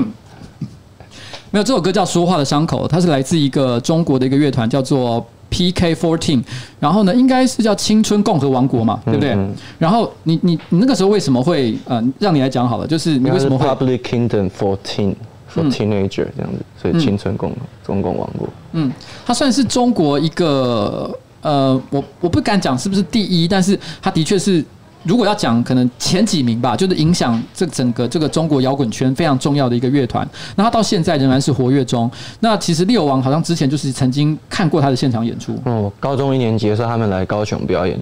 [1.53, 6.43] 没有，这首歌叫《说话的伤口》，它是来自一个中国的一个乐团，叫做 PK Fourteen，
[6.81, 9.35] 然后呢，应该是叫青春共和王国嘛，对不对？
[9.35, 15.15] 嗯嗯、然后你你你那个时候为什么会呃，让你来讲好了，就是你为什么会 Public Kingdom Fourteen
[15.55, 18.91] for Teenager、嗯、这样子，所以青春共和中共王国，嗯，
[19.25, 21.17] 它算是中国一个。
[21.47, 24.65] 呃，我我不敢讲是不是第一，但是他的确是，
[25.05, 30.29] 如果要讲，可能前几名吧，就是影响这整个这个中国摇滚圈非常重要的一个乐团。
[30.57, 32.11] 那他到现在仍然是活跃中。
[32.41, 35.57] 那其实六王好像之前就是曾经看过他的现场演出。
[35.67, 37.97] 哦，高中一年级的时候他们来高雄表演，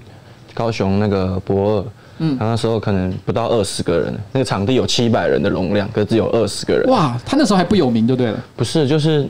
[0.55, 1.85] 高雄那个博二
[2.21, 6.89] 嗯，他那时候可能不到二十个人，那个场地有七百人的容量，可是只有二十个人。
[6.89, 8.43] 哇，他那时候还不有名，就对了。
[8.57, 9.29] 不是，就是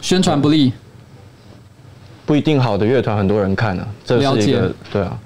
[0.00, 0.72] 宣传不力，
[2.24, 5.18] 不一定好的乐团很多人看啊，这是一个对啊。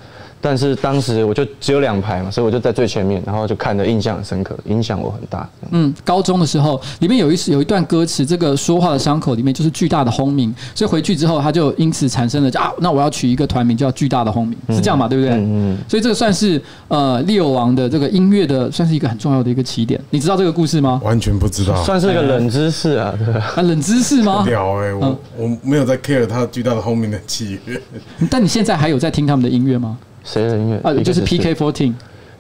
[0.49, 5.49] 但是当时我就只有两排嘛，所以我就在最前面，然后就看得印象很深刻，影响我很大。
[5.73, 15.09] 嗯，高中的时候里面有一有一段歌词，这个说话的伤口里面就是巨大的轰鸣，所以回去之后他就因此产生了啊，那我要取一个团名叫巨大的轰鸣，是这样嘛？
[15.09, 15.35] 对不对？
[15.35, 15.79] 嗯嗯。
[15.89, 20.01] 所以这个算是呃 Leo 王的这个音乐的算是一个很重要的一个起点。
[20.11, 21.01] 你知道这个故事吗？
[21.03, 24.45] 完全不知道，算是一个冷知识啊，对啊，冷知识吗？
[24.47, 27.81] 屌哎，我我没有在 care 他巨大的轰鸣的起源。
[28.31, 29.99] 但你现在还有在听他们的音乐吗？
[30.27, 30.77] 谁的音乐？
[30.83, 31.95] 啊，就是 PK Fourteen。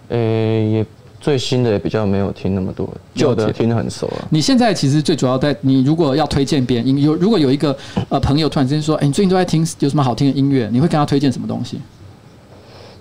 [0.09, 0.87] 呃，也
[1.21, 4.29] 最新的也比较没有听那么多，旧的听得很熟啊。
[4.31, 7.77] 你现在其实最主要在，你如果要推荐别人，有如果有一个
[8.09, 10.69] 呃朋友突然之间说，哎，你最近都在听有什么好听的音乐？
[10.71, 11.81] 你会跟他推荐什么东西？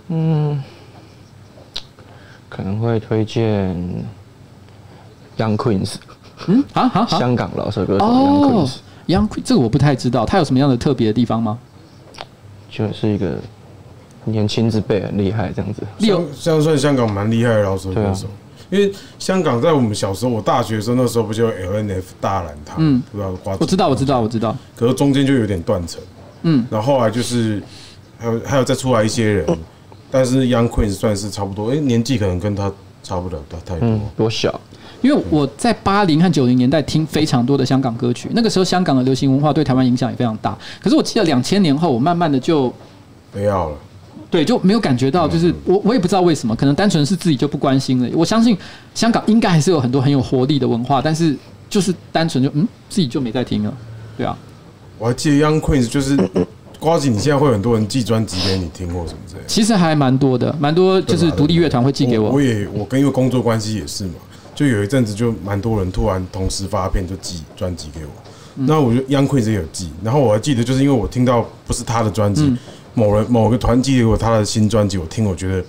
[0.08, 0.64] 嗯，
[2.50, 3.76] 可能会推荐
[5.38, 5.96] Young Queens。
[6.48, 11.60] 嗯，啊啊，香港老手歌手 Young Queens，Young Queens 这个我不太知道，他有什么样的特别的地方吗？
[12.72, 13.38] 就是一个。
[14.26, 15.82] 年轻之辈很厉害，这样子。
[16.00, 18.28] 像像算香港蛮厉害的饶舌歌手，
[18.70, 24.56] 因为香港在我们小时候，我大学生那时候不就 L N F 大染堂，嗯，不知道我知道，我知道，我知道。
[24.76, 26.02] 可是中间就有点断层，
[26.44, 27.62] 嗯，然后后来就是
[28.18, 29.58] 还有还有再出来一些人，
[30.10, 32.72] 但是 Young Queen 算是差不多，哎，年纪可能跟他
[33.04, 34.60] 差不了太多，多小。
[35.02, 40.58] 因为我在八零和九零年代听非常多的香港歌曲，那个时候香港的流行文化对台湾影响也非常大。
[40.82, 42.74] 可是我记得两千年后，我慢慢的就
[43.32, 43.78] 不要了。
[44.30, 48.10] 对，就没有感觉到，就是我我也不知道为什么，可能单纯是自己就不关心了。
[48.14, 48.58] 我相信
[48.94, 51.36] 香港应该还是有很多很有活力的文化，但是
[51.70, 53.74] 就是单纯就嗯，自己就没在听了。
[54.18, 54.38] 对啊，
[54.98, 56.18] 我还记得 Young Queens 就是
[56.80, 59.48] 瓜子，你现在会有很多人寄专辑给你听或什么之类的。
[59.48, 62.32] 其实还蛮多的，蛮多就是独立乐团会寄给我。
[62.32, 64.16] 我也我跟因为工作关系也是嘛，
[64.54, 68.12] 就有一阵子就蛮多人突然同时发片就寄专辑给我。
[68.58, 72.54] 那我就 Young Queens 也有寄，然后我还记得就是因为我听到不是他的专辑。
[72.96, 75.64] 某人某个团寄给我他的新专辑，我听我觉得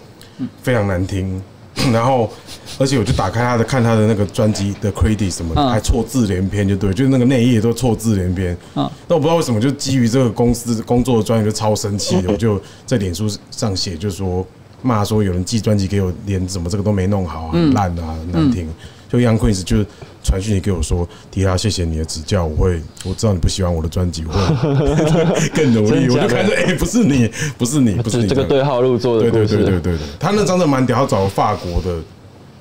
[0.62, 1.42] 非常难听，
[1.92, 2.30] 然后
[2.78, 8.56] 而且我就打开他的看他的那个专辑的 credit 什么的，还错字连篇，就对，就是那个内页都错字连篇。
[8.74, 14.46] 那我不知道为什么，就基于这个公司工作的专业就超生气，我就在脸书上写，就说
[14.82, 18.68] 骂说有人寄专辑给我，连怎么这个都没弄好，很烂啊，很难听。
[19.08, 19.84] 就 Young Queens 就
[20.26, 26.08] 传讯息给我说，迪拉，谢谢你的指教，我会，我知道你不喜欢我的专辑，我会 更努力。
[26.08, 29.22] 我就看着，哎，不是你，不是你， 不是你，这个对号入座的。
[29.22, 31.98] 对对对对对对，他那张的蛮屌，他找法国的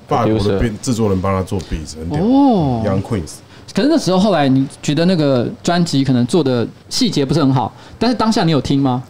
[0.06, 2.20] 法国的编制作人帮他做 beat，很屌。
[2.22, 3.32] 哦，Young Queens。
[3.74, 9.02] 可是那时候后来你觉得那个专辑可能做的细节不是很好，但是当下你有听吗？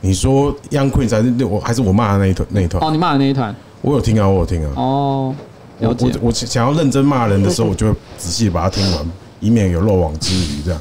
[0.00, 2.82] 你说 Young Queens 还是我还是我骂的那一团那一团？
[2.82, 4.72] 哦，你骂的那一团，我有听啊，我有听啊。
[4.76, 5.34] 哦。
[5.80, 10.80] 我我我想要认真骂人的时候，我就仔细把它听完，以免有漏网之鱼这样。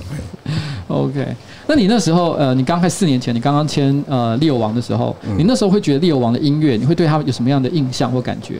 [0.87, 1.25] OK，
[1.67, 8.55] 那你那时候呃，你刚开四年前，你刚刚签呃 Leo 王的时候，你那时候会觉得 Leo 王的音乐，你会对他有什么样的印象或感觉？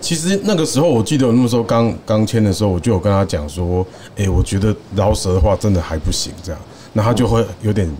[0.00, 3.86] 其实那个时候，我记得我那时候刚刚签的时候，我就有跟他讲说，
[4.16, 6.60] 哎，我觉得饶舌的话真的还不行这样，
[6.92, 7.90] 那他就会有点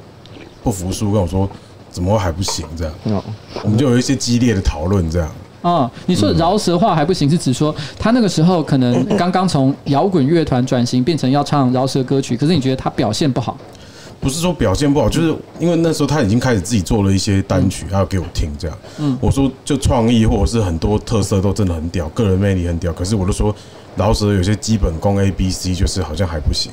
[0.62, 1.48] 不服输，跟我说
[1.90, 3.22] 怎么会还不行这样？
[3.62, 5.30] 我们就有一些激烈的讨论这样。
[5.62, 13.57] 哦，你说饶舌话还不行，是指说他那个时候可能刚刚从摇滚乐团转型变成要唱饶舌歌曲，可是你觉得他表现不好？
[14.20, 18.79] 不是说表现不好，就是因为那时候他已经开始自己做了一些单曲，他要给我听这样。
[18.99, 23.55] 嗯，我说就创意或者是很多特色都真的很屌，个人魅力很屌，可是我都说
[23.96, 26.70] 饶舌有些基本功 A B C 就是好像还不行，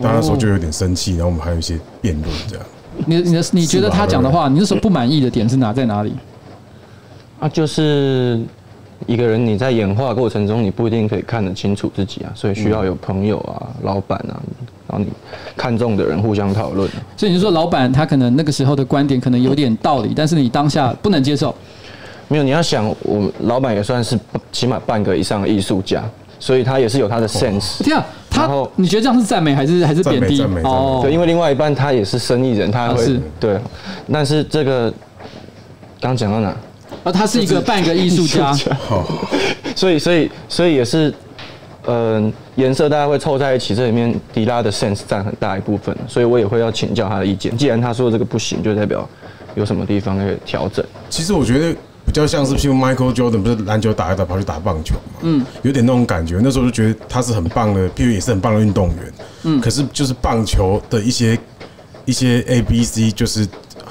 [0.00, 2.64] 但那时候就有点生气，然后我们还有一些辩论这样。
[3.06, 6.14] 你你的你觉得他讲的话，你那时候不满意的点是哪在哪里？
[7.42, 8.40] 啊，就是
[9.08, 14.38] 一个人，你在演化过程中，你不一定可以看得清楚自己啊，所以需要有朋友啊、老板啊，
[14.86, 15.06] 然后你
[15.56, 16.88] 看中的人互相讨论。
[17.16, 21.52] 所以你说老板他可能那个时候的观点可能有点道理，但是你当下不能接受。
[22.28, 24.16] 没有，你要想，我老板也算是
[24.52, 26.04] 起码半个以上的艺术家，
[26.38, 27.82] 所以他也是有他的 sense。
[27.82, 30.40] 这样，他你觉得这样是赞美还是还是贬低？
[30.62, 33.58] 哦，对，因为另外一半他也是生意人，他会是对，
[34.12, 34.94] 但是这个
[36.00, 36.56] 刚讲到哪？
[37.04, 38.52] 啊，他是一个半个艺术家，
[39.74, 41.12] 所以所以所以也是，
[41.86, 47.56] 嗯，颜色大家会凑在一起，这里面迪拉的 sense 占很大一部分，所以我也会要请教他的意见。
[47.56, 49.08] 既然他说这个不行，就代表
[49.56, 50.84] 有什么地方可以调整。
[51.10, 51.72] 其实我觉得
[52.06, 56.38] 比较像是，譬如 Michael Jordan 不是篮球打一打跑去打棒球嘛，嗯，有点那种感觉。
[56.40, 59.12] 那时候就觉得他是很棒的，譬如也是很棒的运动员，
[59.42, 61.36] 嗯，可是就是棒球的一些
[62.04, 63.44] 一些 A B C 就是。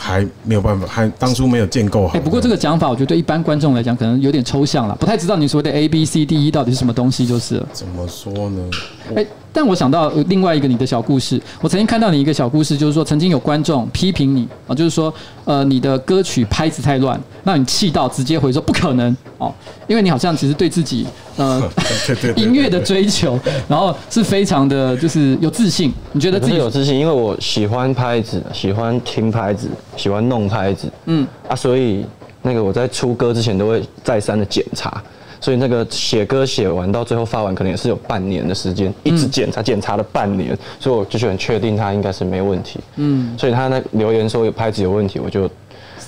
[0.04, 2.18] 还没有办法，还当初没有建构好。
[2.18, 7.68] 哎，不过这个讲法，我觉得对一般观众来讲可能有点抽象了，不太知道你所谓的 A B C D E 到底是什么东西，就是了。
[7.72, 8.70] 怎么说呢？
[9.16, 15.14] 哎，但我想到另外一个你的小故事，我曾经看到你一个小故事，就是说曾经有观众批评你啊，就是说
[15.46, 19.54] 呃你的歌曲拍子太乱，让你气到直接回说不可能哦，
[19.88, 21.62] 因为你好像其实对自己呃
[22.38, 23.38] 音乐的追求，
[23.68, 32.06] 然后是非常的就是有自信，你觉得自己有自信，因为我喜欢拍子，喜欢听拍子，喜欢弄拍子，嗯啊，所以
[32.42, 35.02] 那个我在出歌之前都会再三的检查。
[35.41, 42.80] 所以那个写歌写完到最后发完，可能也是有半年的时间，一直检查检查了半年，所以我就是很确定他应该是没问题。
[42.97, 45.49] 嗯，所以他那留言说有拍子有问题，我就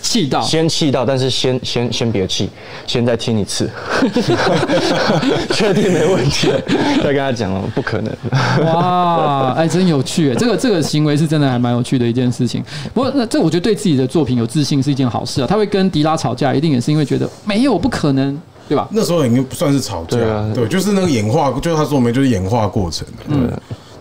[0.01, 2.49] 气到，先气到，但是先 先先别气，
[2.85, 3.69] 先再听一次，
[5.51, 6.51] 确定没问题，
[6.97, 8.13] 再跟他讲哦，不可能。
[8.65, 12.63] 哇，哎，真有趣，这个这个行为是真的还蛮有趣的一件事情。
[12.93, 15.47] 不过那这我觉得对自己的作品有自信是一件好事啊。
[15.47, 18.39] 他会跟迪拉吵架，一定也是因为觉得没有不可能。
[18.67, 18.87] 对吧？
[18.91, 23.07] 那时候已经不算是吵架，对，啊、对，就是那个演化，就是他说没，就是演化过程。
[23.27, 23.51] 嗯，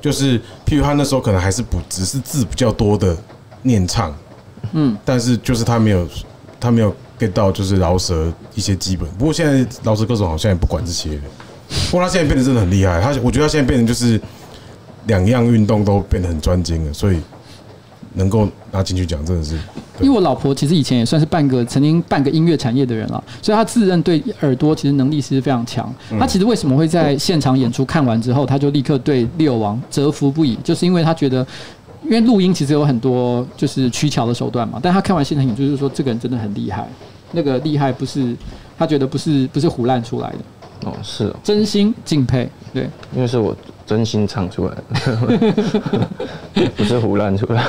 [0.00, 3.16] 就是譬如他那时候可能还是不只是字比较多的
[3.62, 4.14] 念唱，
[4.72, 6.06] 嗯，但是就是他没有
[6.60, 9.08] 他没有 get 到就是饶舌一些基本。
[9.18, 11.18] 不过现在饶舌歌手好像也不管这些，
[11.90, 13.00] 不过他现在变得真的很厉害。
[13.00, 14.20] 他我觉得他现在变成就是
[15.06, 17.20] 两样运动都变得很专精了，所以。
[18.14, 19.58] 能够拿进去讲，真的是。
[20.00, 25.92] 因为我老婆其实以前也算是半个曾经半个音乐产业的人了，所以她自认对耳朵其实能力其实非常强。
[26.18, 31.46] 她其实为什么会在现场演出看完之后，她就立刻对六王折服不已，就是因为她觉得，
[32.04, 36.88] 因为录音其实有很多就是取巧的手段嘛，但他看完现场演出就是说这个人真的很厉害，
[37.32, 38.34] 那个厉害不是
[38.76, 40.38] 他觉得不是不是胡乱出来的。
[40.84, 44.76] 哦，是哦，真心敬佩，对，因为是我真心唱出来，
[46.76, 47.64] 不是胡乱出来。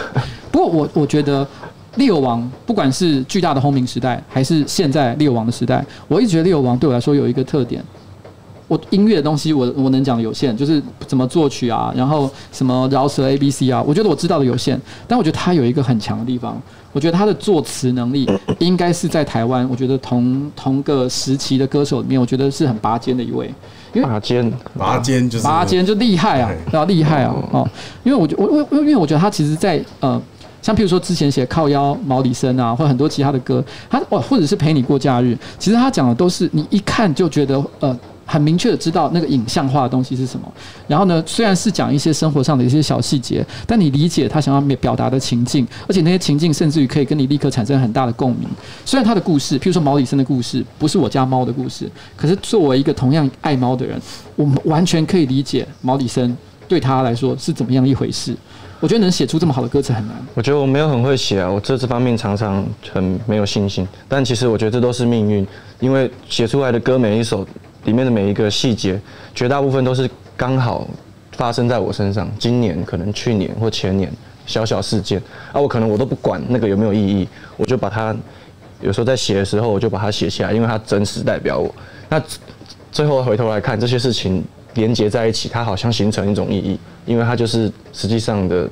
[0.52, 1.48] 不过我我觉得
[1.96, 7.84] 猎王不管是巨大的轰鸣时代，还是现在猎王的时代，我一直觉得猎王对我来说有一个特点。
[8.74, 14.82] 我音乐的东西我，我我能讲的有限，就是怎么作曲啊，然后什么饶舌 A B C 啊，我觉得我知道的有限。
[15.08, 16.60] 但我觉得他有一个很强的地方，
[16.92, 23.54] 我觉得他的作词能力应该是在台湾，我觉得同同个时期的歌手里面，我觉得是很拔尖的一位。
[23.94, 26.86] 因为拔尖，拔尖就是拔尖就厉害啊，对吧？
[26.86, 27.70] 厉害啊，哦，
[28.04, 30.20] 因为我觉我我因为我觉得他其实在呃，
[30.64, 37.96] 像譬如说之前写靠腰毛里森啊，或者很多其他的歌，他哦，或者是陪你过假日，其实他讲的都是你一看就觉得呃。
[38.34, 40.52] 很明确的知道那个影像化的东西是什么，
[40.88, 48.50] 然后呢，虽然是讲一些生活上的一些小细节，但你理解他想要表达的情境，而且那些情境甚至于可以跟你立刻产生很大的共鸣。
[48.84, 54.02] 虽然他的故事，譬如说毛里森的故事，不是我家猫的故事，可是作为一个同样爱猫的人，
[54.36, 56.36] 我们完全可以理解毛里森
[56.68, 58.36] 对他来说是怎么样一回事。
[58.80, 60.16] 我觉得能写出这么好的歌词很难。
[60.34, 63.88] 我觉得我没有很会写啊，我这这方面常常很没有信心。
[64.10, 65.46] 但其实我觉得这都是命运，
[65.80, 67.48] 因为写出来的歌每一首。
[67.86, 69.00] 里面的每一个细节，
[69.36, 70.88] 绝大部分都是刚好
[71.32, 72.30] 发生在我身上。
[72.40, 74.12] 今年可能去年或前年
[74.46, 78.16] 小小事件啊，我可能我都不管那个有没有意义，我就把它
[78.82, 81.74] 有时候在写的时候我就把它写下来，因为它真实代表我。
[82.10, 82.22] 那
[82.92, 84.44] 最后回头来看这些事情
[84.76, 88.70] 连接在一起，它好像形成一种意义，因为它就是实际上的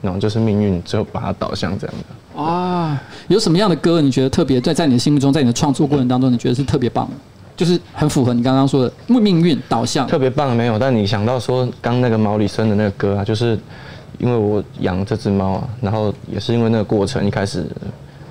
[0.00, 2.42] 那种就是命运，最后把它导向这样的。
[2.42, 7.08] 啊，有什么样的歌你觉得特别在在你的心目中，在你的创作过程当中，你觉得是特别棒？
[7.60, 10.78] 就是很符合你刚刚说的命运导向，特别棒没有？
[10.78, 13.48] 但你想到说刚那个毛里森的那个歌啊，就是
[14.16, 17.66] 因为我养这只猫啊，然后也是因为那个过程一开始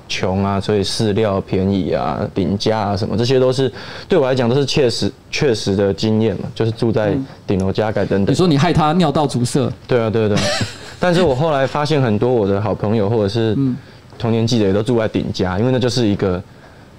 [0.07, 3.71] 穷啊，所以饲料便宜啊，顶加啊什么，这些都是
[4.07, 7.15] 对我来讲都是切实确实的经验嘛，就是住在
[7.45, 8.33] 顶楼加盖等等。
[8.33, 9.71] 你说你害它尿道阻塞？
[9.87, 10.35] 对啊，对对。
[10.99, 13.55] 但是我后来发现很多我的好朋友或者是
[14.17, 16.41] 同年纪的也都住在顶家，因为那就是一个。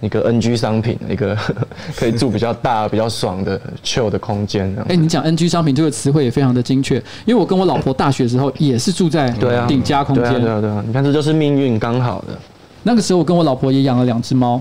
[0.00, 1.36] 一个 NG 商品，一个
[1.96, 4.74] 可以住比较大、比较爽的 chill 的空间。
[4.88, 9.30] 哎，你讲 NG 商品这个词汇也非常的精确，因为我跟我老婆大学的时候也是住在
[9.68, 10.24] 顶加空间。
[10.24, 12.28] 对啊，对啊，对啊，你看这就是命运刚好的。
[12.82, 14.58] 那个时候我跟我老婆也养了两只猫，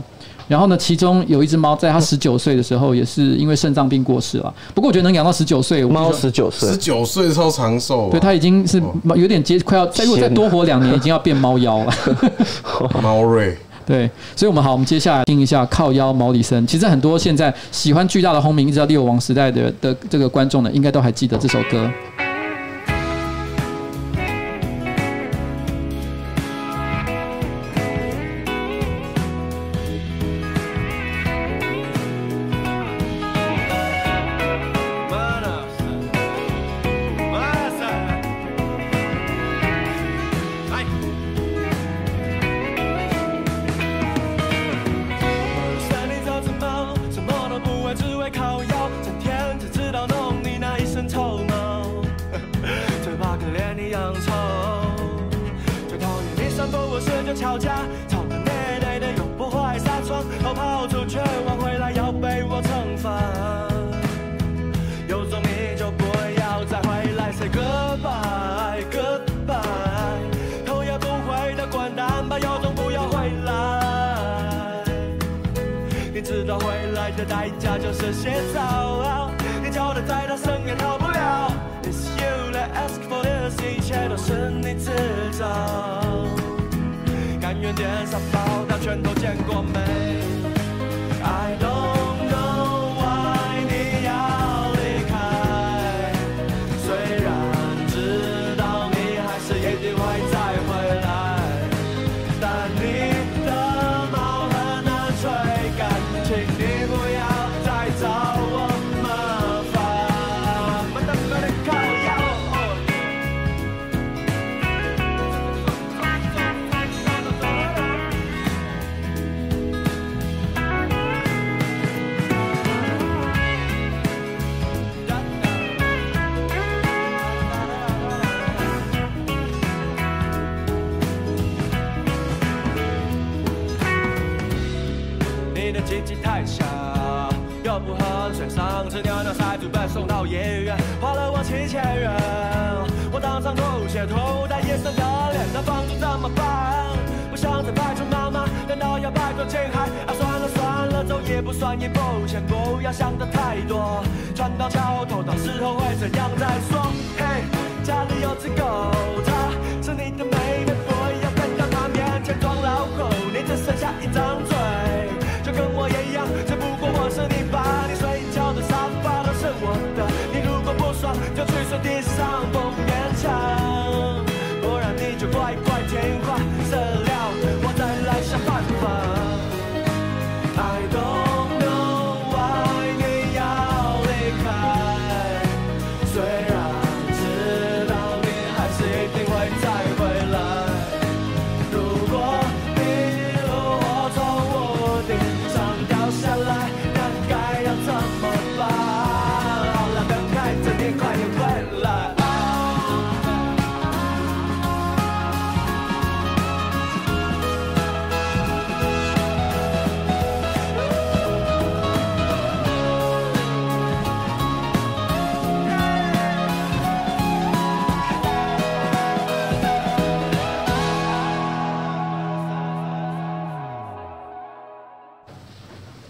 [0.50, 4.54] 然后呢，其中有一只猫在它十九岁的时候也是因为肾脏病过世了。
[4.76, 8.10] 不过我觉得能养到十九岁，猫十九岁，十九岁超长寿。
[8.12, 8.82] 对，它已经是
[9.16, 11.94] 有点接快要再如果再多活两年，已经要变猫妖了。
[13.02, 13.58] 猫瑞。
[13.90, 16.68] 对，所以我们好，我们接下来听一下靠腰毛里森。
[16.68, 21.92] 其实很多现在喜欢巨大的轰鸣，一直到六王时代的的这个观众呢，应该都还记得这首歌。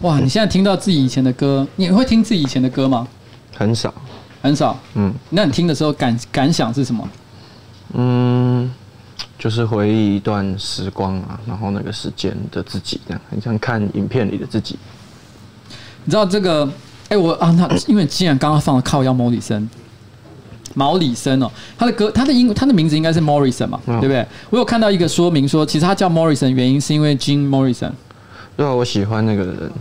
[0.00, 3.06] 哇，你现在听到自己以前的歌，你会听自己以前的歌吗？
[3.54, 3.92] 很少，
[4.40, 4.78] 很少。
[4.94, 7.08] 嗯那你听的时候感感想是什么？
[7.92, 8.72] 嗯，
[9.38, 14.78] 就是回忆一段时光啊，然后那个时间的自己，这样很像看影片里的自己。
[16.04, 16.66] 你知道这个？
[17.10, 19.68] 哎、我啊，那因为既然刚刚放了靠腰毛里森，
[20.74, 24.24] 毛里森哦，他的歌，他的英，他的名字应该是 Morrison 嘛，嗯对不对？
[24.48, 27.90] 我有看到一个说明说，其实他叫 Morrison 原因是因为 Jim Morrison
[28.56, 29.72] 对啊，我喜欢那个人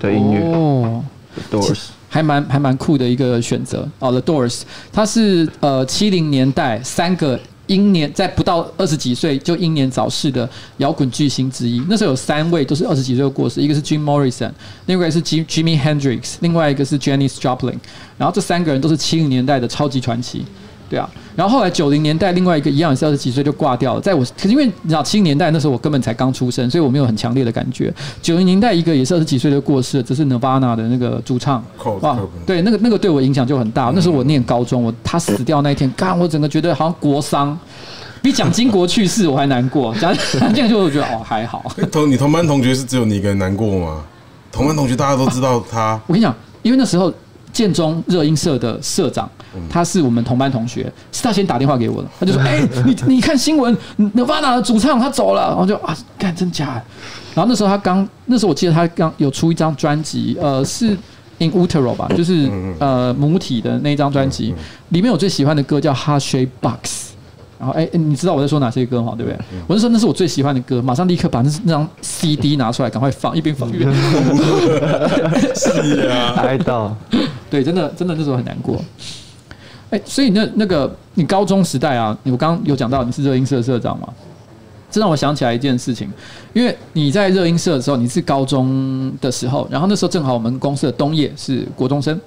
[0.00, 1.04] 的音乐、哦。
[1.34, 1.80] The Doors。
[2.12, 7.38] 还蛮还蛮酷的一个选择哦，The Doors，它是呃七零年代三个
[7.68, 11.80] 英年在不到二十几岁就英年早逝的摇滚巨星之一。
[11.88, 14.50] 那时候有三位都是二十几岁就过世，一个是 Jim Morrison，
[14.86, 17.78] 另外一个是 Jim Jimi Hendrix，另外一个是 Janis Joplin。
[18.18, 20.44] 然后这三个人都是七零年代的超级传奇，
[20.90, 21.08] 对啊。
[21.34, 27.90] 然后后来九零年代另外一个一样也是二十几岁就挂掉了，在我可是因为你知道七零年代那时候我根本才刚出生，所以我没有很强烈的感觉。
[28.20, 31.64] 九零年代一个也是二十几岁就过世了，这是 Nirvana 的那个主唱。
[32.02, 33.92] 哇对，那个那个对我影响就很大。
[33.94, 37.56] 那时候我念高中，我他死掉那一天，干我整个觉得好像国丧，
[38.20, 39.94] 比蒋经国去世我还难过。
[40.00, 41.64] 讲讲这个就我觉得哦还好。
[41.90, 44.02] 同你同班同学是只有你一个人难过吗？
[44.52, 47.12] 同班同学大家都知道他，我跟你讲，因为那时候
[47.52, 49.30] 建中热音社的社长，
[49.68, 56.82] 他是我们同班同学，是他先打电话给我的，他就说：“哎、你你看新闻，Nirvana 的主唱他走了。”然后就啊，干真假的？
[57.34, 60.96] 然后那时候他刚，那时候我记得他刚有出一张专辑，呃，是
[61.38, 64.54] In Utero 吧，就是呃母体的那一张专辑，
[64.90, 67.10] 里面我最喜欢的歌叫 Heart Shape Box。
[67.58, 69.12] 然后哎、欸，你知道我在说哪些歌吗？
[69.14, 69.38] 对不对？
[69.66, 73.92] 我就说那是我最喜欢的歌，马上立刻把那那张 CD 拿出来，赶快放，一边放一边。
[75.54, 76.90] 是啊， 哀悼。
[77.50, 78.82] 对，真的真的那时候很难过。
[79.90, 84.08] 哎，所以那那个你高中时代啊，我刚刚有讲到你是热音社社长嘛，
[84.90, 86.08] 这让我想起来一件事情，
[86.52, 92.18] 因为你在热音社的时候，你是高中的时候，然后那时候正好我们公司的冬叶是国中生，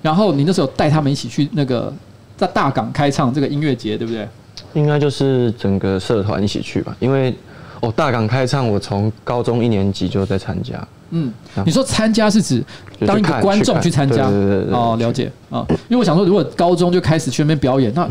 [0.00, 1.92] 然后你那时候带他们一起去那个
[2.36, 4.26] 在大港开唱这个音乐节，对不对？
[4.74, 7.34] 应该就是整个社团一起去吧，因为
[7.80, 10.86] 哦，大港开唱，我从高中一年级就在参加。
[11.12, 11.32] 嗯，
[11.64, 12.62] 你说参加是指
[13.06, 14.26] 当一个观众去参加？
[14.70, 15.64] 哦，了解啊。
[15.88, 18.06] 因为我想说，如果高中就开始去那边表演，那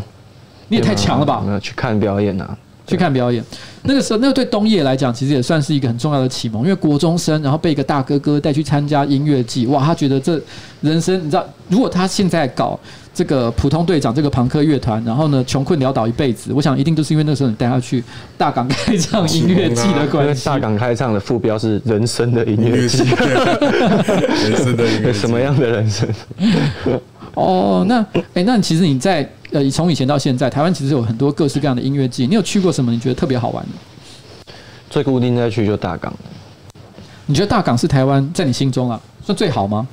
[0.69, 1.43] 你也太强了吧？
[1.61, 2.57] 去看表演啊。
[2.87, 3.41] 去看表演，
[3.83, 6.63] 那个时候，那个对东叶来讲，其实也算是一个很重要的启蒙。
[6.63, 10.41] 因为国中生，然后被一个大哥哥带去参加音乐季，哇，他觉得这
[10.81, 12.77] 人生，你知道，如果他现在搞
[13.13, 18.01] 这个普通队长这个朋克乐团，然后呢，穷困潦倒一辈子，我想一定都是因为那时候你带他去
[18.37, 20.45] 大港开唱音乐季的关系。
[20.45, 23.03] 大港开唱的副标是人生的音乐季，
[24.47, 26.07] 人生的音乐，什么样的人生？
[27.33, 32.25] 哦，那哎、欸，那其实你在呃，从以前到现在，台湾其实有很多各式各样的音乐季。
[32.25, 32.91] 你有去过什么？
[32.91, 34.53] 你觉得特别好玩的？
[34.89, 36.13] 最固定在去就大港。
[37.25, 39.85] 你觉得大港是台湾在你心中啊，算最好吗？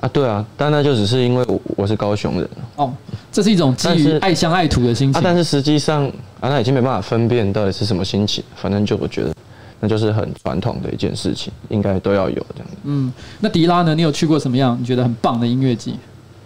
[0.00, 2.48] 啊，对啊，但那就只是因为我我是高雄人。
[2.76, 2.92] 哦，
[3.32, 5.18] 这是一种基于爱乡爱土的心情。
[5.18, 6.06] 啊，但是实际上
[6.40, 8.44] 啊，那已经没办法分辨到底是什么心情。
[8.54, 9.34] 反正就我觉得，
[9.80, 12.68] 那就是很传统的一件事情，应该都要有这样。
[12.84, 13.94] 嗯，那迪拉呢？
[13.94, 15.94] 你有去过什么样你觉得很棒的音乐季？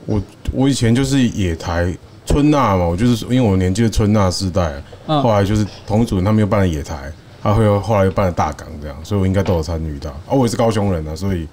[0.06, 0.22] 我
[0.52, 1.92] 我以前就是野台
[2.24, 10.10] 春娜嘛，我就是因为我年纪是春娜世代，后来就是同组他们又办了野台，他会后来又办了大港这样，所以我应该都有参与到。
[10.10, 11.46] 啊，我也是高雄人啊，所以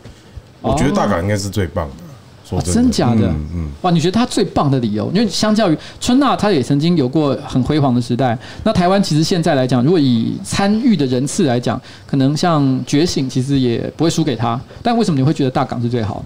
[0.62, 1.94] 我觉得大港应该是最棒的。
[2.48, 3.28] 说真的，真假的？
[3.54, 5.12] 嗯，哇，你觉得他最棒的理由？
[5.14, 8.38] 因为相较于春娜，他也曾经有过很辉煌的时代。
[8.64, 14.58] 那台湾其实现在来讲，如果以参与的人次来讲，可能像觉醒其实也不会输给他。
[14.82, 16.26] 但为什么你会觉得大港是最好的？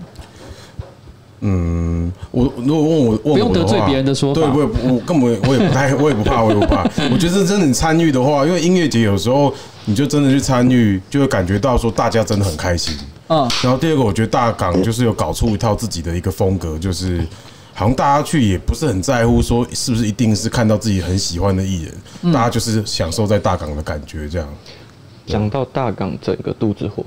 [1.40, 6.84] 嗯，我如果问我，问我不用得罪别人的说法，对，我也我根本我也不太，我也不怕，我也不怕。
[7.12, 9.52] 我觉得真的你参与的话，因为音乐节有时候
[9.86, 12.96] 你就真的去参与，就会感觉到说大家真的很开心。
[13.34, 17.26] 嗯，然后第二个，我觉得大港就是有搞出一套自己的一个风格，就是
[17.74, 24.48] 好像大家去也不是很在乎说是不是一定是看到自己很喜欢的艺人，大家就是享受在大港的感觉这样。
[25.26, 27.06] 讲到大港，整个肚子火。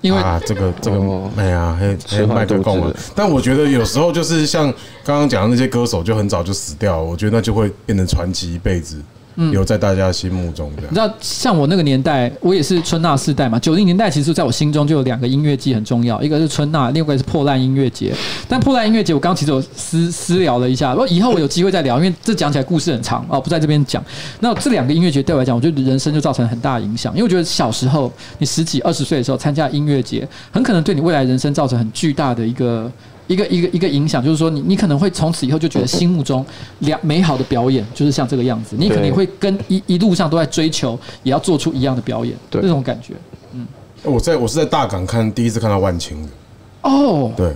[0.00, 1.78] 因为啊，这个这个，哎呀，
[2.08, 2.94] 还有麦克风了。
[3.14, 4.64] 但我觉得有时候就是像
[5.04, 9.00] 刚刚讲的那些歌手，就很早就死掉了，我觉得那就会变成传奇一辈子。
[9.36, 10.82] 留在大家心目中的。
[10.82, 13.58] 你知道，像我那个年代，我也是春娜世代嘛。
[13.58, 18.14] 九零年代其实在我心中就有两个音乐季很重要，一个是春娜，另一个是破烂音乐节。
[18.48, 24.02] 但破烂音乐节，我刚刚其实有私私聊了一下，我以后我有机会再聊，因为这讲起来故事很长哦，不在这边讲。
[24.40, 32.90] 那这两个音乐节对我来讲，我觉得人生就造成很大影响，因为我觉得小时候你十几二十岁的时候参加音乐节，很可能对你未来人生造成很巨大的一个。
[33.26, 36.44] 一个一个一个影响，就是说你你可能会从此以后就觉得心目中
[36.80, 43.14] 两美好的表演就是像这个样子，你可能会跟一一路上都在追求，也要做出一样的表演，对这种感觉。
[43.52, 43.66] 嗯，
[44.02, 46.28] 我在我是在大港看第一次看到万青的。
[46.82, 47.54] 哦，对，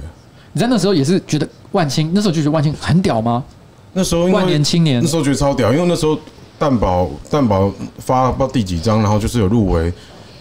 [0.53, 3.45] 你在那时候也是觉得万青，那时候就觉得万青很屌吗？
[3.93, 6.19] 那时候万年青年，那时候觉得超屌，因为那时候
[6.59, 9.93] 蛋堡蛋堡发不知道第几张，然后就是有入围，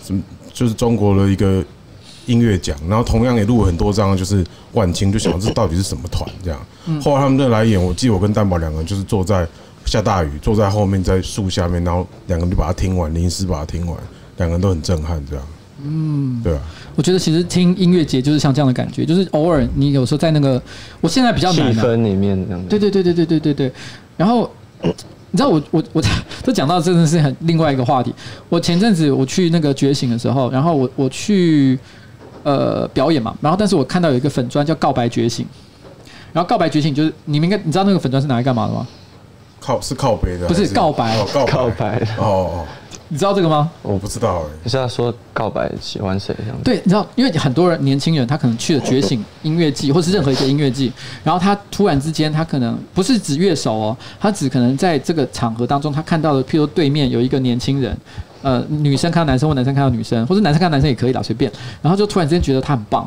[0.06, 0.24] 什么
[0.54, 1.62] 就是中国的一个。
[2.28, 6.60] 音乐奖，然后同样也录了很多张，就是万青，就想这到底是什么团这样。
[7.02, 9.48] 后来他们就来演，我记得我跟蛋宝两个人就是坐在
[9.86, 13.98] 下大雨，坐在后面在树下面，然后两个人就把它听完，临时把它听完，
[14.38, 15.46] 两个人都很震撼这样。
[15.84, 16.62] 嗯，对啊。
[16.96, 20.62] 我觉得其实听音乐节就是像这样的感觉，就是偶尔你有时候在那个，
[21.00, 21.74] 我现在比较难。
[21.74, 22.66] 气氛里面这样。
[22.68, 23.72] 对对对对对对对对。
[24.18, 24.50] 然后
[24.82, 26.04] 你知道我我我
[26.44, 28.14] 这讲到真的是很另外一个话题。
[28.50, 31.78] 我前阵子我去那个觉醒的时候，然后我我去。
[32.48, 35.46] 呃，表演嘛，然后但是我看到有一个粉砖叫告白觉醒，
[36.32, 38.88] 然后告白觉醒就是你们应该你知道那个粉砖是拿来干嘛的吗？
[39.60, 42.66] 靠是靠北的，不是告白，告告白哦哦，
[43.10, 43.70] 你知道这个吗？
[43.82, 46.58] 我不知道哎，你是要说告白喜欢谁这样？
[46.64, 50.90] 对，你知道，因为很多人年轻人他可能去了觉醒音乐季或是任何一个音乐季，
[51.26, 57.98] 然后他突然之间他可能不是指乐手哦，他只可能在这个场合当中他看到了，譬如对面有一个年轻人。
[58.48, 61.52] 呃，女生看到男生或男生看到女生，或者男生看到男生也可以啦，随便。
[61.82, 63.06] 然后就突然之间觉得他很棒，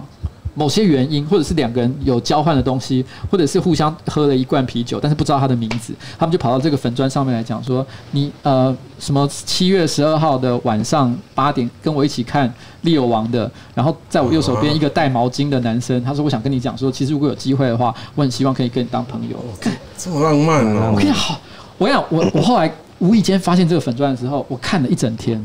[0.52, 19.38] 某些原因，或者是两个人有交换的东西，或者是互相喝了一罐啤酒，但是不知道他的名字，他们就跑到这个粉砖上面来讲说，你呃什么七月十二号的晚上八点跟我一起看利友王的，然后在我右手边一个戴毛巾的男生，他说我想跟你讲说，其实如果有机会的话，我很希望可以跟你当朋友。
[19.58, 20.90] 看这么浪漫哦！
[20.92, 21.40] 我跟你好，
[21.78, 22.70] 我跟你讲，我我后来。
[23.00, 25.36] 无意间发现这个粉钻的时候，我看了一整天。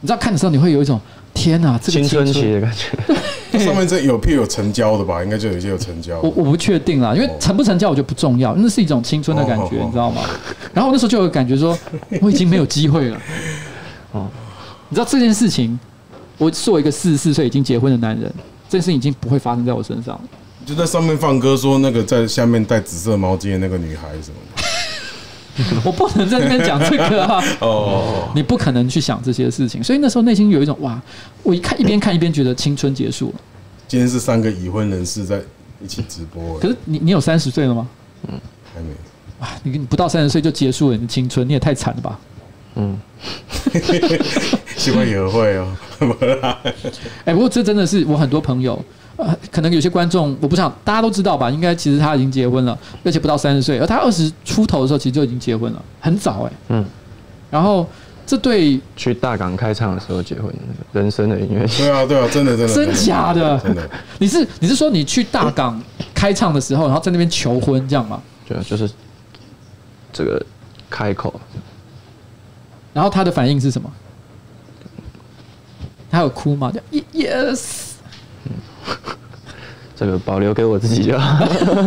[0.00, 1.00] 你知道看的时候，你会有一种
[1.32, 3.58] 天哪，这个青春期的感觉。
[3.58, 5.22] 上面这有片有成交的吧？
[5.22, 6.20] 应该就有一些有成交。
[6.20, 10.22] 我我不确定啦，因为成不成交我觉得不重要，那是一种青春的感觉，你知道吗？
[10.74, 11.78] 然后我那时候就有感觉说，
[12.20, 13.20] 我已经没有机会了。
[14.10, 14.26] 哦，
[14.88, 15.78] 你知道这件事情，
[16.38, 18.32] 我作为一个四十四岁已经结婚的男人，
[18.68, 20.18] 这件事情已经不会发生在我身上。
[20.66, 24.51] 就在上面放歌，说那个在下面带紫色毛巾的那个女孩什么的。
[25.84, 27.42] 我不能在那边讲这个啊。
[27.60, 31.00] 哦，你不可能去想这些事情，所以那时候内心有一种哇，
[31.42, 33.34] 我一看一边看一边觉得青春结束了。
[33.86, 35.40] 今天是三个已婚人士在
[35.82, 37.86] 一起直播，可是你你有三十岁了吗？
[38.28, 38.40] 嗯，
[38.74, 38.88] 还没。
[39.40, 42.18] 哇，你你不到三十岁就结束了你的青春，你也太惨了吧？
[42.76, 42.98] 嗯，
[44.76, 45.76] 希望也会哦。
[47.26, 48.82] 哎，不过这真的是我很多朋友。
[49.22, 51.50] 呃，可能有些观众我不想大家都知道吧？
[51.50, 56.52] 应该其实他已经结婚了，而且不到三十岁，而他二十出头的时候其实就已经结婚了，很早哎、欸。
[56.68, 56.84] 嗯。
[57.50, 57.86] 然后
[58.26, 60.52] 这对去大港开唱的时候结婚，
[60.92, 61.66] 人生的音乐。
[61.66, 63.58] 对啊，对啊，真的，真的，真假的？
[63.60, 63.88] 真的。
[64.18, 65.80] 你是你是说你去大港
[66.14, 68.22] 开唱的时候，然后在那边求婚这样吗？
[68.48, 68.90] 对啊，就是
[70.12, 70.44] 这个
[70.88, 71.38] 开口。
[72.92, 73.90] 然后他的反应是什么？
[76.10, 76.72] 他有哭吗？
[76.72, 76.80] 叫
[77.12, 77.91] Yes。
[79.96, 81.46] 这个保留给我自己就好。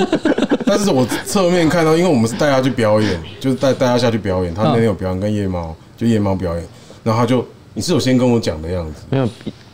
[0.65, 4.53] 但是我侧面看到，因为我们是带他去表演，就是带带他下去表演。
[4.53, 6.65] 他那天有表演，跟夜猫就夜猫表演，
[7.03, 9.25] 然后他就你是有先跟我讲的样子，没有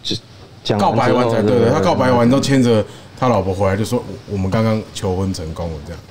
[0.03, 0.15] 就
[0.63, 1.71] 讲告白完才对的。
[1.71, 2.83] 他告白完之后牵着
[3.19, 6.01] 他老婆回来，就说我们刚刚求婚成功了，这样。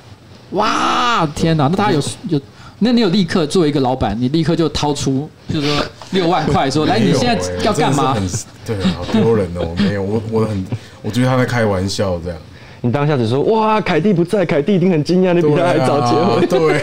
[0.51, 1.67] 哇，天哪！
[1.67, 2.41] 那他有有，
[2.79, 8.17] 那你有立刻作为一个老板，你立刻就掏出，就是说六万块，说 来，你现在要干嘛？
[8.65, 9.73] 对，好丢人哦！
[9.77, 10.65] 没有，我我很，
[11.01, 12.37] 我觉得他在开玩笑这样。
[12.83, 16.47] 你当下只说哇，凯蒂不在，凯蒂一定很惊讶，你比他还早结婚。
[16.49, 16.81] 对，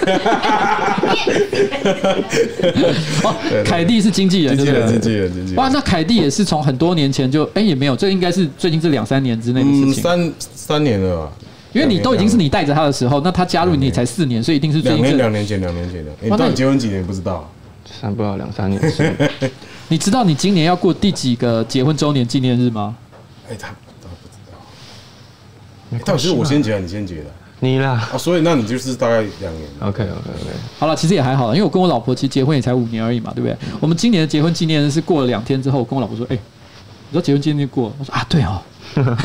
[3.25, 5.57] 哦，凯蒂是经纪人，经纪人，经纪人，经纪人。
[5.57, 9.95] 哇，那凯蒂也是从很多年前就，哎，也没有，这应该是最近这两三年之内的事情。
[9.95, 11.33] 三三年了吧？
[11.73, 16.13] 因为你都已经是你带着他的时候，那他加入你才四年，所以一定是最近两年，两年前，两年前的。
[16.23, 17.05] 你到底结婚几年？
[17.05, 17.51] 不知道，
[17.85, 18.81] 算不到两三年。
[19.89, 22.95] 你知道你今年要过第几个结婚周年纪念日吗？
[23.51, 23.75] 哎，他
[25.97, 26.05] 道。
[26.05, 27.25] 到底是我先结，你先结的？
[27.61, 28.09] 你啦。
[28.13, 29.69] 哦，所以那你就是大概两年。
[29.81, 30.51] OK OK OK。
[30.79, 33.57] 好了，其实也还好，因为我跟我老婆其实结婚也才五年而已嘛，对不对？
[33.81, 36.39] 我们今年的结婚纪念日是过了两天之后，我跟我老婆说：“哎，
[37.11, 38.61] 你说结婚纪念日过？”我说：“啊，对哦。”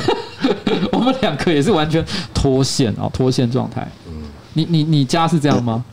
[0.92, 2.04] 我们两个也是完全
[2.34, 3.88] 脱线哦，脱线状态。
[4.08, 5.84] 嗯，你你你家是这样吗？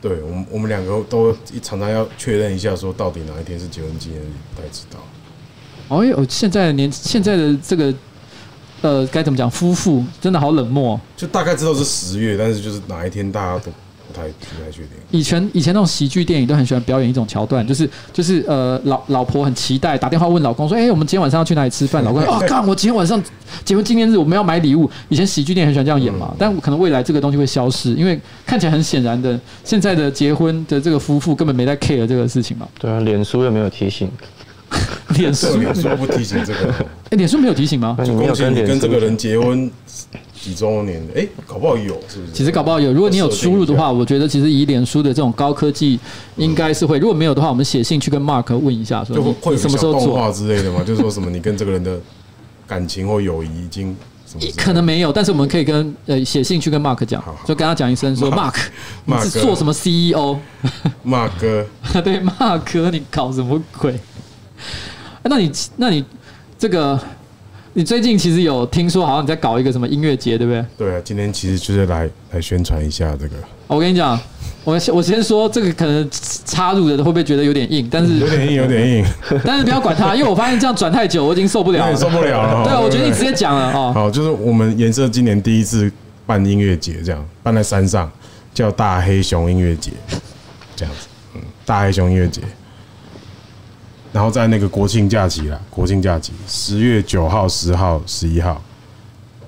[0.00, 4.98] 对，我们我们两个都常常要确认一下，说到底哪一天是结婚纪念日，不太知道。
[5.88, 7.92] 哦呦，现在的年现在的这个
[8.82, 9.50] 呃，该怎么讲？
[9.50, 11.00] 夫妇真的好冷漠。
[11.16, 13.70] 就大概知道是十月，但是就是哪一天大家都。
[14.12, 14.88] 不太不太确定。
[15.12, 22.02] 以前以前那种喜剧电影都很喜欢表演一种桥段，就是就是呃老老婆很期待打电话问老公说，哎、欸，我们今天晚上要去哪里吃饭？
[22.02, 23.22] 老公说， 哦，干，我今天晚上
[23.64, 24.90] 结婚纪念日我们要买礼物。
[25.10, 32.66] 以前喜剧电影很喜欢这样演嘛，但可能未来这个东西会消失，因为看起来很显然的，现在的结婚的这个夫妇根本没在 care 这个事情嘛。
[32.80, 34.10] 对啊，脸书又没有提醒，
[35.20, 36.72] 脸书脸书不提醒这个，
[37.10, 37.96] 哎，脸书没有提醒吗？
[38.04, 39.70] 就恭喜你跟这个人结婚。
[40.40, 41.06] 几周年？
[41.14, 42.32] 哎，搞不好有，是不是？
[42.32, 42.90] 其实搞不好有。
[42.94, 46.00] 如果你有输入的话，我觉得其实以脸书的这种高科技，
[46.36, 46.98] 应该是会。
[46.98, 50.82] 如果没有的话，我们写信去跟 Mark 问一下，说就会什么时候做动画之类的嘛？
[50.82, 52.00] 就是说什么你跟这个人的
[52.66, 53.94] 感情或友谊已经
[54.26, 54.52] 什么？
[54.56, 58.54] 可能没有，但是我们可以跟呃写信去跟 Mark 讲，就跟他讲一声说 Mark，
[59.04, 61.66] 你是做什么 CEO？Mark 哥，
[62.00, 64.00] 对，Mark 哥，你搞什么鬼？
[65.22, 66.04] 那你那你
[66.58, 66.98] 这个。
[67.72, 70.64] 你最近其实有听说，好像你在搞一个什么音乐节，对不对？
[70.76, 73.36] 对啊，今天其实就是来来宣传一下这个。
[73.68, 74.18] 我跟你讲，
[74.64, 76.06] 我我先说这个可能
[76.44, 77.86] 插入的会不会觉得有点硬？
[77.88, 79.06] 但是 有点硬，有点硬。
[79.46, 82.64] 但是不要管它，因为我发现这样转太久，我已经受不了了，受不了了。
[82.64, 83.92] 对啊，我觉得你直接讲了哦。
[83.94, 85.90] 好，就是我们颜色今年第一次
[86.26, 88.10] 办音乐节，这样办在山上，
[88.52, 89.92] 叫大黑熊音乐节，
[90.74, 91.06] 这样子。
[91.36, 92.42] 嗯，大黑熊音乐节。
[94.12, 98.60] 然后在那个国庆假期啦，国庆假期十月九号、十号、十一号，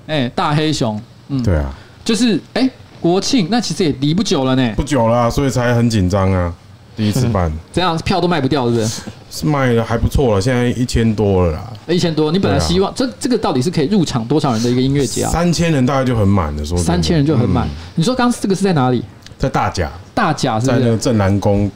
[0.07, 1.73] 哎，大黑熊，嗯，对啊，
[2.05, 2.69] 就是哎，
[3.01, 6.53] 国庆那其实也离不久了呢，不久了，所以才很紧张啊，
[6.95, 9.01] 第一次办， 这样票都卖不掉，是不是？
[9.29, 15.31] 是卖的还不错了，现在一千多了啦，一千多，你本来希望这这个到底是可以入场多少人的一个音乐节啊？
[15.31, 17.67] 三千人大概就很满的，说三千人就很满。
[17.95, 19.03] 你说刚刚这个是在哪里？
[19.37, 21.69] 在大甲，大甲是在那个镇南宫。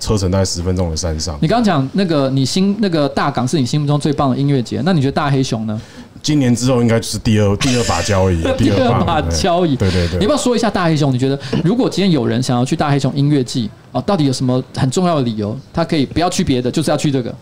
[0.00, 1.38] 车程大概十分钟的山上。
[1.40, 5.80] 你刚刚讲那个，你心那个大港是你心目中最棒的音乐节，那你觉得大黑熊呢？
[6.20, 9.76] 今年之后应该就是第二第二把交椅，第二把交椅。
[9.78, 11.12] 对对对，你要不要说一下大黑熊？
[11.12, 15.56] 你觉得如果今天有人想要去大黑熊音乐季哦，到底有什么很重要的理由？
[15.72, 17.34] 他可以不要去别的，就是要去这个。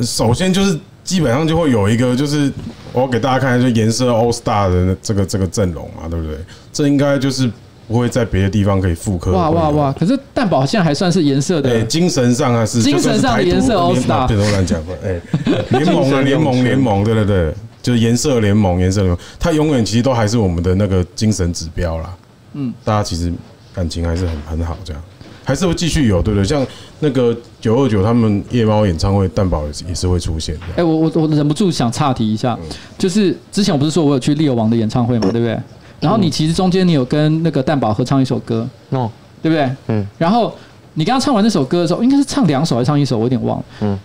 [0.00, 2.50] 首先就是基本上就会有一个，就是
[2.92, 6.38] 我要给大家看一下，就颜色 All Star 的这个这个阵容嘛，对不对？
[6.72, 7.50] 这应该就是。
[7.88, 9.32] 不会在别的地方可以复刻。
[9.32, 9.92] 哇哇哇！
[9.92, 11.70] 可是蛋堡现在还算是颜色的。
[11.70, 14.26] 哎，精神上还是精神上的颜色 All Star。
[14.26, 14.92] 别乱讲话。
[15.04, 15.20] 哎，
[15.78, 22.14] 联盟啊，联盟，联盟，对对对，就是颜色联盟，颜色联盟，它永远其实都还是我们的那个精神指标啦。
[22.54, 23.32] 嗯，大家其实
[23.74, 25.02] 感情还是很很好，这样。
[25.44, 26.44] 还是会继续有，对不对？
[26.44, 26.66] 像
[26.98, 30.62] 那个九二九他们夜猫演唱会，蛋堡也是也是会出现的。
[30.74, 32.58] 哎，我我我忍不住想岔题一下，
[32.98, 35.56] 就是之前我不是说我有去猎王的演唱会嘛，对不对？
[36.00, 39.10] 然后你其实中间你有跟那个蛋宝合唱一首歌，哦，
[39.42, 39.70] 对不对？
[39.88, 40.06] 嗯。
[40.18, 40.54] 然后
[40.94, 43.16] 你刚刚唱完那首歌的时候，应该是唱两首还是唱一首？
[43.16, 43.64] 我有点忘了。
[43.80, 43.98] 嗯，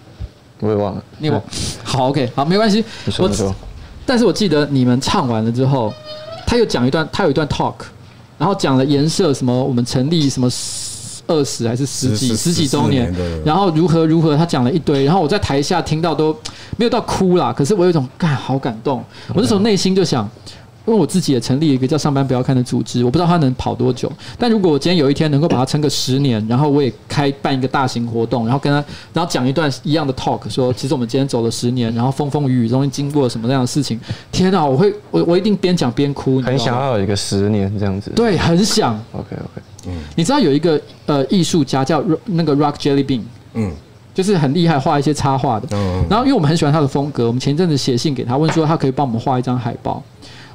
[0.59, 1.03] 我也忘了。
[1.19, 1.41] 你忘？
[1.83, 2.83] 好，OK，好，没关系。
[3.05, 3.53] 你说你说。
[4.05, 5.93] 但是我记得你们唱完了之后，
[6.47, 7.75] 他又讲一段，他有一段 talk，
[8.37, 10.49] 然后讲了颜色什么，我们成立什么
[11.27, 13.13] 二十还是十几十几周年，
[13.45, 16.35] 然后如何如何，他讲了一堆，然后我在台下听到都
[16.77, 20.29] 没有到哭啦，可是我有一种干好感动，我那时候内心就想。
[20.85, 24.11] 因为我自己也成立一个叫“上班不要看”的组织，我不知道它能跑多久。
[24.37, 33.99] 但如果我今天有一天能够把它撑个十年，然后我也开办一个大型活动，然后跟他，然后讲一段一样的 talk，说其实我们今天走了十年，然后风风雨雨中经过了什么样的事情。
[34.31, 36.41] 天啊，我会我我一定边讲边哭。
[36.41, 38.11] 很想要有一个十年这样子。
[38.15, 38.95] 对，很想。
[39.11, 43.21] OK OK，嗯，你知道有一个呃艺术家叫那个 Rock Jelly Bean，
[43.53, 43.71] 嗯，
[44.15, 45.67] 就是很厉害画一些插画的。
[45.73, 46.03] 嗯。
[46.09, 50.01] 然后因为我们很喜欢他的风格，我们前阵子写信给他，问说他可以帮我们画一张海报。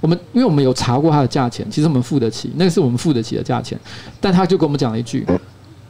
[0.00, 3.78] 我们因为我们有查过他的价钱，其实我们付得起，那个是我们付得起的价钱。
[4.20, 5.26] 但他就跟我们讲了一句：“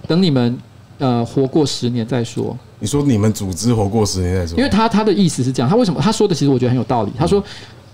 [0.06, 0.58] 等你们
[0.98, 4.58] 呃活过十年再说。”你说你们组织活过十年再说？
[4.58, 7.12] 因为他他的意思是这样，他为什么他说的其实我觉得很有道理。
[7.18, 7.42] 他说：“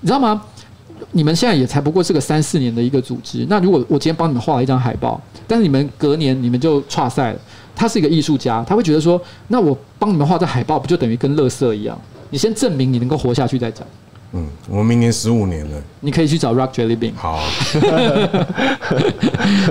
[0.01, 0.43] 你知道吗？
[1.11, 3.45] 你们现在也才不过是个三四年的一个组织。
[3.49, 7.39] 那如果我今天帮你们画了一张海报，但是你们隔年你们就岔赛了。
[7.75, 11.99] 他是一个艺术家，他会觉得说：那我帮你们画这海报，不就等于跟垃圾一样？
[12.31, 13.87] 你先证明你能够活下去再讲。”
[14.35, 17.13] 嗯，我们明年十五年了，你可以去找 Rock Jelly Bean。
[17.15, 17.37] 好，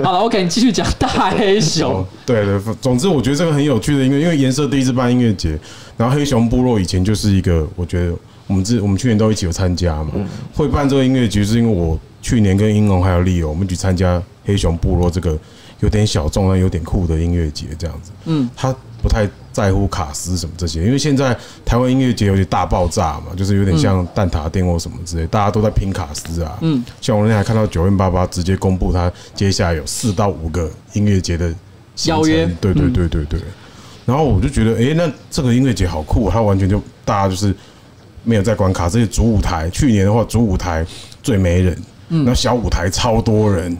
[0.04, 2.06] 好了，OK，你继续讲大黑熊。
[2.24, 5.58] 对对，总之我觉得这个很有趣的音乐，因为颜色第一次办音乐节，
[5.96, 8.14] 然后黑熊部落以前就是一个，我觉得
[8.46, 10.12] 我们这我们去年都一起有参加嘛，
[10.54, 15.36] 会办这个音乐节是因为我去年跟英龙还有利友，我们去参加黑熊部落这个
[15.80, 18.12] 有点小众但有点酷的音乐节，这样子。
[18.26, 19.28] 嗯，他不太。
[19.52, 26.58] 在乎卡斯什么这些，因为现在台湾音乐节有点大爆炸嘛，就是有点像蛋挞店或什么之类，大家都在拼卡斯啊。
[26.62, 31.54] 嗯，像我那天还看到九零八八直接公布他接下来有四到五个音乐节的
[32.06, 33.40] 邀约，对对对对对。
[34.06, 37.54] 然后我就觉得，哎，那这个音乐节好酷，他完全就大家就是
[38.24, 40.84] 没有在管卡，这些主舞台，去年的话主舞台
[41.22, 41.78] 最没人，
[42.08, 43.76] 嗯，那小舞台超多人。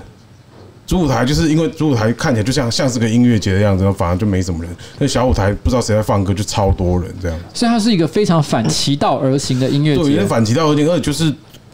[0.86, 4.76] 主舞台就是因为主舞台看起来就像像是个音乐节的样子，反而就没什么人。
[4.98, 7.38] 那小舞台不知道谁在放歌，就超多人这样。
[7.54, 10.02] 所以它是一个非常反其道而行的音乐节。
[10.02, 11.32] 对，反其道而行，而且就是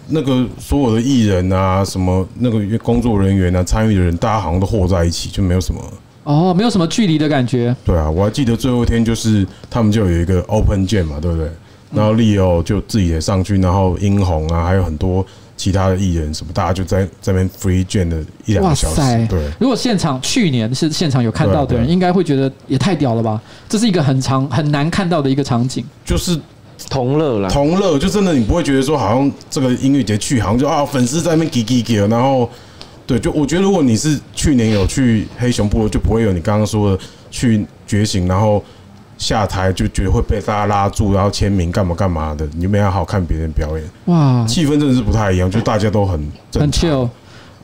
[0.08, 5.80] 那个所有的艺人啊，什么那个工作人员啊，参与的人，大家好像都和在一起，就没有什么
[6.24, 7.74] 哦，没有什么距离的感觉。
[7.84, 11.50] 对啊，我还记得最后一天就是他们就有一个 open jam 嘛，对不对？
[11.90, 15.24] 然后 Leo 就自己也上去，然后殷红啊，还有很多。
[15.58, 19.26] 其他的艺人什么，大家就在这边 free jam 的一两个小时。
[19.28, 23.42] 对，如果现场去年是现场有看到的人，应该会觉得也太屌了吧？
[23.68, 26.38] 这是一个很长很难看到的一个场景，就是
[26.88, 32.48] 同乐啦，同乐，就真的你不会觉得说好像这个音乐节去，好像就啊粉丝在那边给给给，然后
[33.04, 38.62] 对，就我觉得如果你是去年有去黑熊部落，就不会有你刚刚说的去觉醒，然后。
[39.18, 43.86] 下台就觉得会被大家拉住，然后签名干嘛干嘛的，你就没好好看别人表演。
[44.06, 47.08] 哇，气氛真的是不太一样，就大家都很很 chill。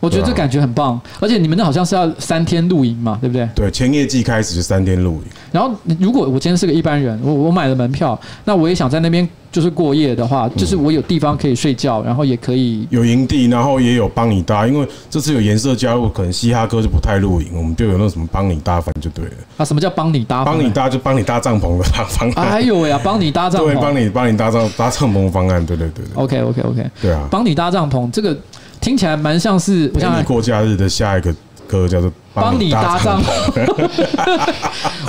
[0.00, 3.48] 我觉得这感觉很棒，而且你们那好像是要三天露营嘛，对不对？
[3.54, 5.22] 对，前夜季开始就三天露营。
[5.50, 14.66] 然后，如果我今天是个一般人，我我买了门票，那我也想在那边就是过夜的话，就是我有地方可以睡觉，然后也可以有营地，然后也有帮你搭。
[14.66, 19.32] 因为这次有颜色加入，可能嘻哈哥就不太露营，我们就有那什么帮你搭房就对了。
[19.56, 20.44] 啊，什么叫帮你搭？
[20.44, 22.48] 帮你搭就帮你搭帐篷的方案。
[22.48, 26.22] 哎呦喂啊，帮你搭帐篷，对，帮你帮你搭帐搭帐篷方案，对对对对。
[26.22, 28.36] OK OK OK，对啊，帮你搭帐篷这个。
[28.84, 31.34] 听起来蛮像是陪你过假日的下一个
[31.66, 33.64] 歌，叫做《帮你搭帐篷》。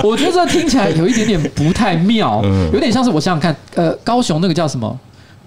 [0.02, 4.98] 我觉得这听起来有一点点不太妙， 有点像是我想想看，呃，高雄那个叫什么？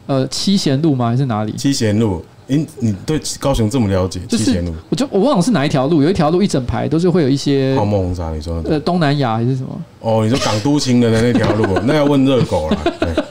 [0.05, 1.09] 呃，七贤路吗？
[1.09, 1.51] 还是哪里？
[1.53, 2.23] 七贤路。
[2.50, 4.20] 诶，你对高雄这么了解？
[4.28, 8.72] 就是，我就我忘了是哪一条路，有一条路一整排都是会有一些泡沫红茶，你说的？
[8.72, 9.70] 呃，东南亚还是什么？
[10.02, 12.78] 哦，你说港都情人的那条路， 那要问热狗了，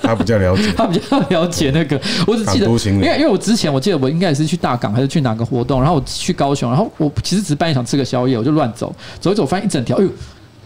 [0.01, 2.01] 他比较了解，他比较了解那个。
[2.29, 10.11] 我只记得，因为因为我之前我记得我应该也是去大港还是去哪个活动，然后我去高雄，然后我其实只是半夜想吃个宵夜，我就乱走，走一走，发现一整条，哎呦，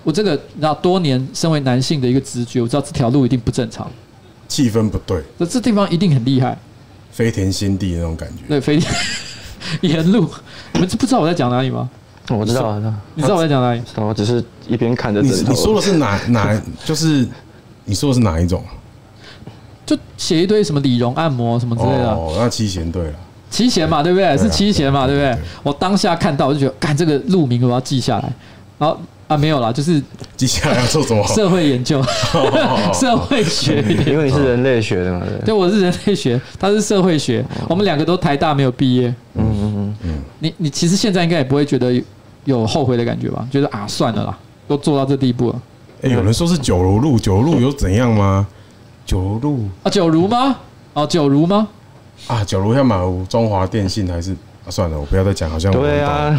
[0.04, 3.90] 我这个然后多年身为男性的一个直觉，我知道这条路一定不正常，
[4.46, 6.58] 气氛不对，这这地方一定很厉害。
[7.22, 8.92] 飞田新地那种感觉，对，飞田
[9.82, 10.28] 沿路，
[10.72, 11.88] 你们不知道我在讲哪里吗？
[12.30, 12.76] 我知道，
[13.14, 13.82] 你知道我在讲哪里？
[13.96, 15.22] 我只是一边看着。
[15.22, 16.60] 你你说的是哪哪？
[16.84, 17.28] 就是
[17.84, 18.64] 你说的是哪一种？
[19.86, 22.10] 就写一堆什么理容按摩什么之类的。
[22.10, 23.14] 哦，那七贤对了，
[23.50, 24.36] 七贤嘛，对不对？
[24.36, 25.38] 是七贤嘛，对不对？
[25.62, 28.32] 我当下看到我就觉得，干这个路名我要记下来。
[28.78, 28.98] 然后。
[29.32, 30.02] 啊，没有啦，就是
[30.36, 31.26] 接下来要做什么？
[31.34, 32.02] 社会研究，
[32.92, 33.82] 社会学。
[34.06, 39.08] 因为你是人类学的嘛，对，我是人类学，他是社会学，我们两个都台大没有毕业。
[39.34, 40.22] 嗯嗯嗯嗯。
[40.40, 41.92] 你你其实现在应该也不会觉得
[42.44, 43.46] 有后悔的感觉吧？
[43.50, 45.62] 觉得啊，算了啦，都做到这地步了。
[46.02, 48.46] 哎，有人说是九如路，九如路有怎样吗？
[49.06, 50.56] 九如路啊，九如吗？
[50.94, 51.68] 哦，九如吗？
[52.26, 52.96] 啊，九如要买
[53.28, 54.36] 中华电信还是？
[54.64, 56.30] 啊，算了，我不要再讲，好像对啊，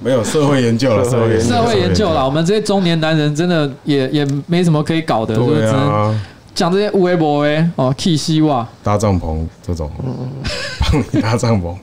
[0.00, 6.18] 没有社会研究了，社会社会研究了，我们这些中年男人真的也也没什么可以搞的，对啊，
[6.54, 9.90] 讲这些微博哎，哦，气希望搭帐篷这种，
[10.80, 11.74] 帮你搭帐篷，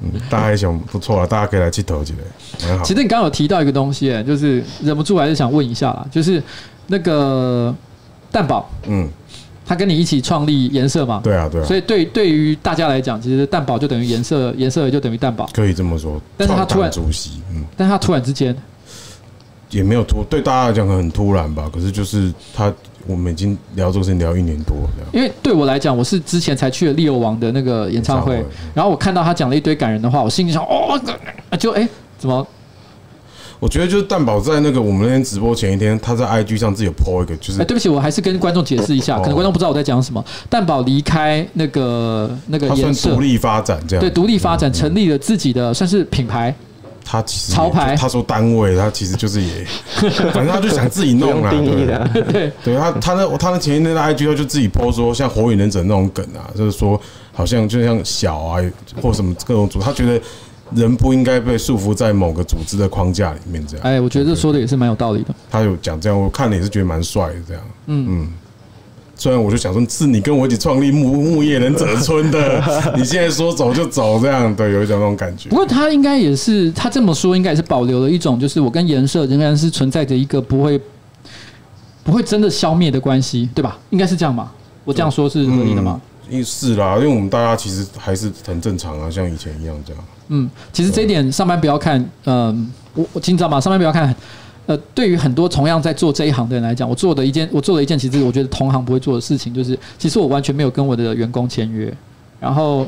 [0.00, 2.84] 嗯，大家想不错啊，大家可以来去投起来，很好。
[2.84, 6.40] 其实你刚刚有提到一个东西，哎，就是忍不住还是想问一下啦，就是
[6.86, 7.74] 那个
[8.30, 9.08] 蛋堡，嗯。
[9.64, 11.20] 他跟你一起创立颜色嘛？
[11.22, 11.64] 对啊，对啊。
[11.64, 15.48] 所以对对于大家来讲，其实蛋堡就等于颜色，颜色就等于蛋堡。
[15.52, 16.20] 可以这么说。
[16.36, 18.54] 但是他突然主席，嗯，但他突然之间
[19.70, 21.70] 也没有突，对大家来讲很突然吧？
[21.72, 22.72] 可是就是他，
[23.06, 24.90] 我们已经聊这个事情聊一年多了。
[25.12, 28.44] 因为对我来讲，我是之前才去了利友王的那个演唱会，
[28.74, 31.00] 然后我看到他讲了一堆感人的话，我心里想，哦，
[31.58, 31.88] 就哎，
[32.18, 32.46] 怎么？
[33.62, 40.22] 我觉得就是蛋宝在那个我们那天直播前一天，他在 IG 上自己有 po 一个，就是哎，对不起，我还是跟观众解释一下，可能观众不知道我在讲什么。
[40.50, 46.52] 蛋宝离开那个那个颜色，独立发展这样，对，独立发展成立了自己的算是品牌。
[47.04, 49.64] 他其实潮牌，他说单位，他其实就是也，
[50.34, 51.50] 反正他就想自己弄啊，
[52.12, 57.00] 对对， 对他他那他那前一天的 IG 他就自己 po 说像火影忍者那种梗啊，就是说
[57.32, 58.60] 好像就像小啊
[59.00, 60.20] 或什么各种组，他觉得。
[60.74, 63.86] 人不应该被束缚在某个组织的框架里面，这样。
[63.86, 65.34] 哎，我觉得这说的也是蛮有道理的。
[65.50, 67.62] 他有讲这样，我看了也是觉得蛮帅的，这样。
[67.86, 68.28] 嗯嗯。
[69.14, 72.60] 虽然我就想说，是你跟我一起创立木木叶忍者村的，
[72.96, 75.48] 你现在说走就走，这样对，有一种那种感觉。
[75.48, 80.80] 不过他应该也是，他这么说应该也是保留了一种，就是我跟颜色仍然是存在着一个不会
[82.02, 83.78] 不会真的消灭的关系，对吧？
[83.90, 84.52] 应该是这样吧？
[84.84, 86.00] 我这样说是合理的吗？
[86.44, 90.02] 是啦，因为我们大家其实还是很正常啊，像以前一样这样。
[90.34, 93.60] 嗯，其实这一点上班不要看，嗯，我我你知道吗？
[93.60, 94.14] 上班不要看，
[94.64, 101.92] 呃，对于很多同样在做这一行的人来讲，我做的一件，我做了一件，其实我觉得同行不会做的事情，就是其实我完全没有跟我的员工签约，
[102.40, 102.86] 然后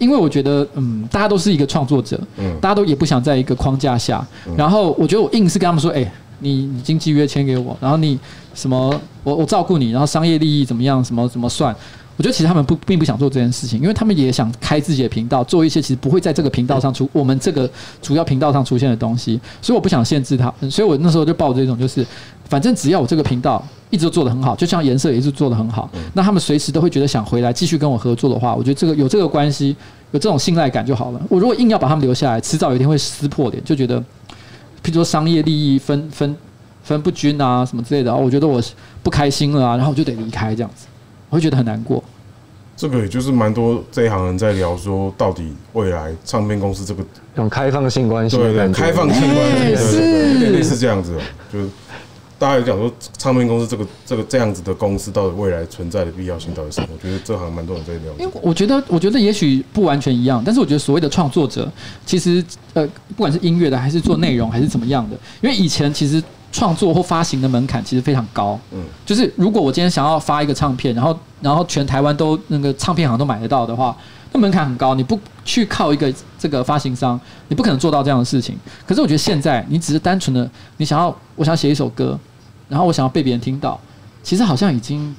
[0.00, 8.18] 因为我觉得，嗯，大家都是一个创作者，嗯，大家都也不想在一个框架下，然后我觉得我硬是跟他们说，哎，你你经纪约签给我，然后你
[8.52, 11.72] 什么，我我照顾你，然后商业利益怎么样，什么怎么算。
[12.16, 17.68] 我觉得其实他们不并不想做这件事情，因为他们也想开自己的频道，做一些其实不会在这个频道上出我们这个
[18.00, 22.06] 主要频道上出现的东西，所以我不想限制他，所以我那时候就抱着一种就是，
[22.48, 23.60] 反正只要我这个频道
[23.90, 29.74] 一直做的很好，就像颜色也是做的很好，那他们随时都会觉得想回来继续跟我合作的话，我觉得这个有这个关系，
[30.12, 31.20] 有这种信赖感就好了。
[31.28, 33.98] 我如果硬要把他们留下来，迟早有一天会撕破脸，就觉得，
[34.84, 36.36] 譬如说商业利益分分
[36.84, 38.62] 分不均啊什么之类的，我觉得我
[39.02, 40.86] 不开心了啊，然后我就得离开这样子。
[41.34, 42.00] 我会觉得很难过。
[42.76, 47.04] 这个也就是蛮多这一行人在聊说，到底未来唱片公司这个
[47.34, 51.20] 用开放性关系，对对，开放性关系，对对对，是这样子的。
[51.52, 51.68] 就是
[52.38, 56.88] 大家有讲说，唱片公司这个这个这样子的公司，到底未来存在的必要性到底是什么？
[56.92, 58.12] 我觉得这行蛮多人在聊。
[58.16, 61.68] 因为我觉得，我觉得也许不完全一样，但是我觉得所谓的创作者，
[62.06, 66.22] 其实呃，不管是音乐的，还是做内容，还是怎么样的，因为以前其实。
[66.54, 73.96] 创作或发行的门槛其实非常高，嗯，就是如果我今天想要发一个唱片，然后然后全台湾都那个唱片行都买得到的话，
[74.30, 78.56] 那门槛很高，你不去靠一个这个发行商，你不可能做到这样的事情。
[78.86, 82.16] 可是我觉得现在你只是单纯的你想要，我想写一首歌，
[82.68, 83.76] 然后我想要被别人听到，
[84.22, 85.12] 其实好像已经，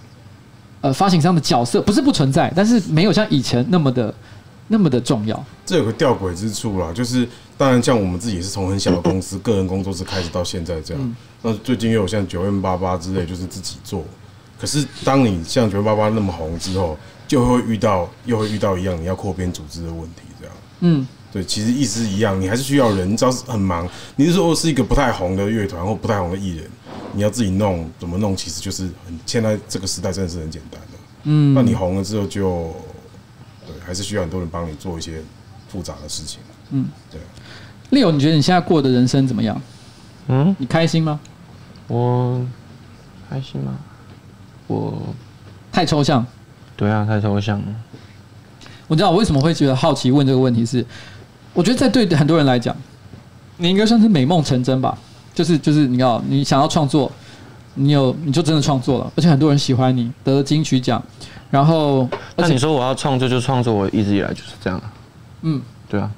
[0.80, 4.14] 呃，发行商的角色不是不存在，但是没有像以前那么的
[4.70, 5.44] 那么的重要。
[5.66, 7.28] 这有个吊诡之处啦，就是。
[7.58, 11.16] 当然，像我们自己也是从很小的公司、个人工作室开始到现在这样。
[11.42, 14.04] 那最近又有像九 M 八八之类，就是自己做。
[14.60, 16.98] 可是，当你像九 M 八八那么红之后，
[17.28, 20.56] 就会遇到又会遇到一样你要扩编组织的问题，这样。
[20.82, 23.88] 嗯，对，其实意思一样，你还是需要人，你知道是很忙。
[24.18, 26.70] 你是说是一个不太红的乐团或不太红的艺人，
[27.14, 28.36] 你要自己弄，怎么弄？
[28.36, 30.98] 其实就是很现在这个时代真的是很简单的。
[31.24, 32.74] 嗯，那你红了之后就，
[33.66, 35.22] 对，还是需要很多人帮你做一些
[35.70, 36.40] 复杂的事情。
[36.72, 37.22] 嗯，对。
[37.92, 39.62] Leo，你觉得你现在过的人生怎么样？
[40.28, 41.20] 嗯，你开心吗？
[41.88, 42.42] 我
[43.30, 43.76] 开心吗？
[44.68, 44.94] 我
[45.72, 46.26] 太抽象。
[46.76, 47.66] 对啊，太抽象了。
[48.88, 50.86] 我知道我为什么会觉得好奇问这个问题是，
[51.54, 52.76] 我觉得在对很多人来讲，
[53.58, 54.98] 你应该算是美梦成真吧。
[55.34, 57.12] 就是就是，你要你想要创作，
[57.74, 61.02] 你有你就真的创作了，而且很多人喜欢你，得了金曲奖。
[61.52, 64.82] 然后，那你说我要创作就创作，我一直以来就是这样。
[65.42, 66.10] 嗯，对啊。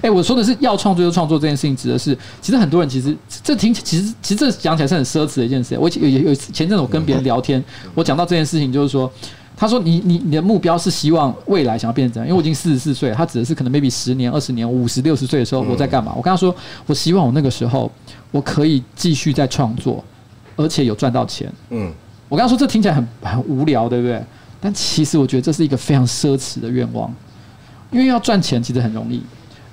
[0.00, 5.76] 哎，我说的是要创作就创作这件事情，指的是其实很多人其实这听其实其实这讲起来是很奢侈的一件事。
[5.78, 7.62] 我有有前阵子我跟别人聊天，
[7.94, 9.10] 我讲到这件事情，就是说，
[9.56, 12.26] 他说你你你的目标是希望未来想要变成怎样？
[12.26, 16.12] 因为我已经四十四岁，他指的是可能 maybe 十年、二十年、五十六十岁的时候我在干嘛？
[16.16, 16.54] 我跟他说，
[16.86, 17.90] 我希望我那个时候
[18.30, 20.02] 我可以继续在创作，
[20.56, 21.52] 而且有赚到钱。
[21.70, 21.92] 嗯，
[22.28, 24.22] 我跟他说这听起来很很无聊，对不对？
[24.60, 27.12] 但其实我觉得这是一个非常奢侈的愿望，
[27.90, 29.20] 因为要赚钱其实很容易。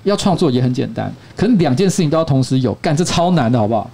[0.03, 3.89] 要创作也很简单，可是两件事情都要同时有，干这超难的，好不好？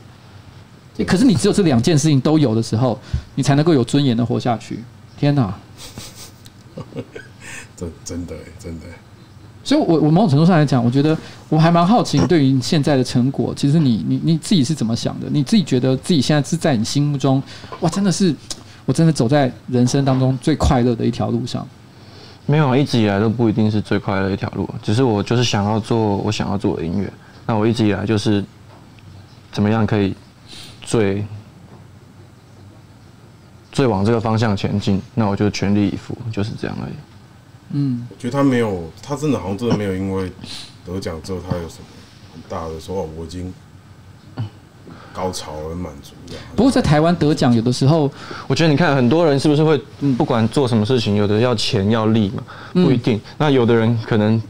[1.05, 2.97] 可是你只有这两件事情都有的时候，
[3.35, 4.79] 你才能够有尊严的活下去。
[5.17, 5.53] 天哪！
[7.75, 8.85] 真真的真的。
[9.63, 11.17] 所以我，我我某种程度上来讲，我觉得
[11.49, 15.27] 我还蛮好奇，对于现在的成果，其实你你你自己是怎么想的？
[15.31, 17.41] 你自己觉得自己现在是在你心目中，
[17.81, 18.33] 哇，真的是，
[18.85, 21.67] 我真的走在人生当中最快乐的一条路上。
[22.45, 24.69] 没有，一直以来都不一定是最快乐的一条路。
[24.83, 27.11] 只是我就是想要做我想要做的音乐。
[27.45, 28.43] 那我一直以来就是
[29.51, 30.15] 怎么样可以
[30.81, 31.25] 最
[33.71, 36.93] 最往这个方向前进，那我就全力以赴，就是这样而已。
[37.71, 40.31] 嗯，我觉得他没有，他真的好像真的没有因为
[40.85, 41.85] 得奖之后他有什么
[42.33, 43.53] 很大的说哦，我已经。
[45.15, 46.35] 高潮而满足的。
[46.55, 48.11] 不过在台湾得奖，有的时候，
[48.47, 49.79] 我觉得你看很多人是不是会，
[50.17, 52.43] 不管做什么事情，有的要钱要利嘛，
[52.73, 53.19] 不一定。
[53.37, 54.41] 那有的人可能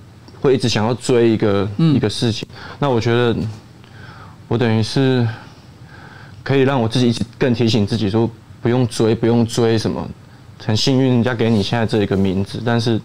[0.41, 2.47] 会一直想要追一个一个事情。
[2.79, 3.35] 那我觉得，
[4.47, 5.27] 我等于是
[6.43, 8.27] 可以让我自己一直更提醒自己说，
[8.61, 10.09] 不用追，不用追什么。
[10.65, 12.99] 很幸运，人家给你现在这一个名字，但是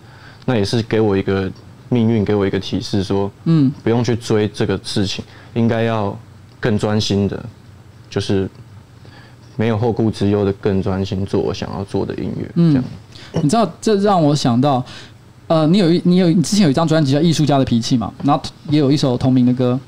[0.47, 1.51] 那也是给我一个
[1.91, 6.19] 命运，给我一个提示，说，嗯，不用去追这个事情，应该要。
[6.61, 7.45] 更专心的，
[8.09, 8.49] 就是
[9.57, 12.51] 没有后顾之忧的，更专心做我想要做的音乐。
[12.55, 12.85] 嗯，这样，
[13.43, 14.85] 你知道，这让我想到，
[15.47, 19.79] 呃，你有一，你有，你之前有一张专辑叫《艺术家的脾气》嘛，然后也有一首同名的歌。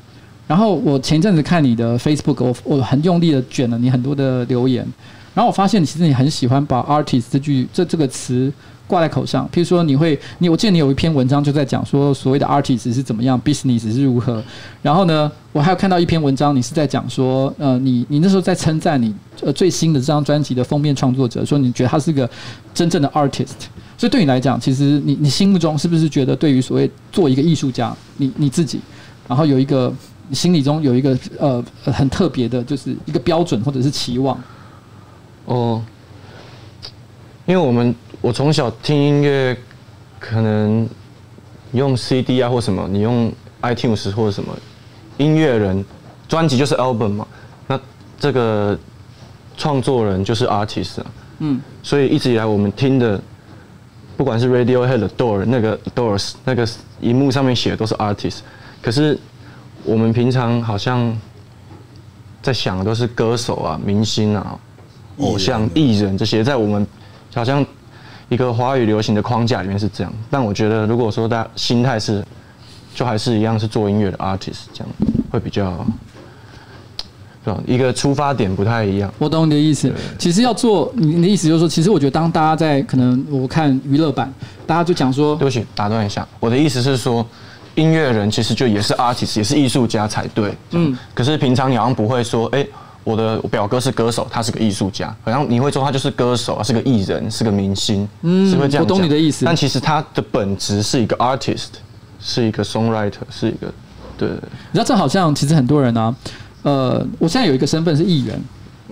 [0.48, 4.86] 然后我前阵子看你的 Facebook，我我很用力的卷了你很多的留言，
[5.34, 8.52] 然后我发现其实你很喜欢把 artist 这句这这个词。
[8.86, 14.42] 挂在口上，譬如说你会，你我记得你有一篇文章就在讲说所谓的 artist 是怎么样，business 是如何。
[14.82, 22.28] 然后呢，我还有看到一篇文章，你是在讲说，呃，你你那时候在称赞你呃最新的这张专辑的封面创作者，说你觉得他是个
[22.74, 23.66] 真正的 artist。
[23.96, 28.78] 所以对你来讲，其实你你心目中是不是觉得对于所谓做一个艺术家，你你自己，
[29.26, 29.90] 然后有一个
[30.28, 34.38] 你心里中有一个呃很特别的，就是一个标准或者是期望？
[35.46, 35.82] 哦，
[37.46, 37.94] 因为我们。
[38.22, 39.54] 我从小听音乐，
[40.20, 40.88] 可能
[41.72, 44.56] 用 CD 啊或什么，你用 iTunes 或者什么，
[45.18, 45.84] 音乐人
[46.28, 47.26] 专辑就是 album 嘛，
[47.66, 47.78] 那
[48.20, 48.78] 这个
[49.56, 51.06] 创作人就是 artist 啊，
[51.40, 53.20] 嗯，所以一直以来我们听的，
[54.16, 56.64] 不管是 Radiohead 的 Door 那个 Doors 那个
[57.00, 58.38] 荧幕上面写的都是 artist，
[58.80, 59.18] 可是
[59.82, 61.12] 我们平常好像
[62.40, 64.56] 在想的都是歌手啊、明星啊、
[65.18, 66.86] 偶像、艺人这些，在我们
[67.34, 67.66] 好像。
[68.32, 72.24] 一个华语流行的框架里面是这样，但我觉得如果说大家心态是，
[72.94, 74.88] 就还是一样是做音乐的 artist 这样，
[75.30, 75.84] 会比较，
[77.44, 77.60] 是吧？
[77.66, 79.12] 一个出发点不太一样。
[79.18, 79.92] 我懂你的意思。
[80.18, 84.32] 其实要做你的意思就是说，其实我觉得当大家在可能我看娱乐版，
[84.66, 87.26] 大家就讲说，对不起，打断一下，我的意思是说，
[87.74, 90.54] 音乐人其实就也是 artist，也是艺术家才对。
[90.70, 90.96] 嗯。
[91.12, 92.66] 可是平常你好像不会说，哎。
[93.04, 95.14] 我的我表哥是歌手，他是个艺术家。
[95.24, 98.82] 好像你会说他就是歌手，是个艺人，是个明星，嗯，是会这样讲。
[98.82, 99.44] 我懂你的意思。
[99.44, 101.68] 但其实他的本质是一个 artist，
[102.20, 103.72] 是一个 songwriter，是一个
[104.16, 104.28] 对。
[104.28, 106.14] 你知道这好像其实很多人啊，
[106.62, 108.40] 呃，我现在有一个身份是艺人，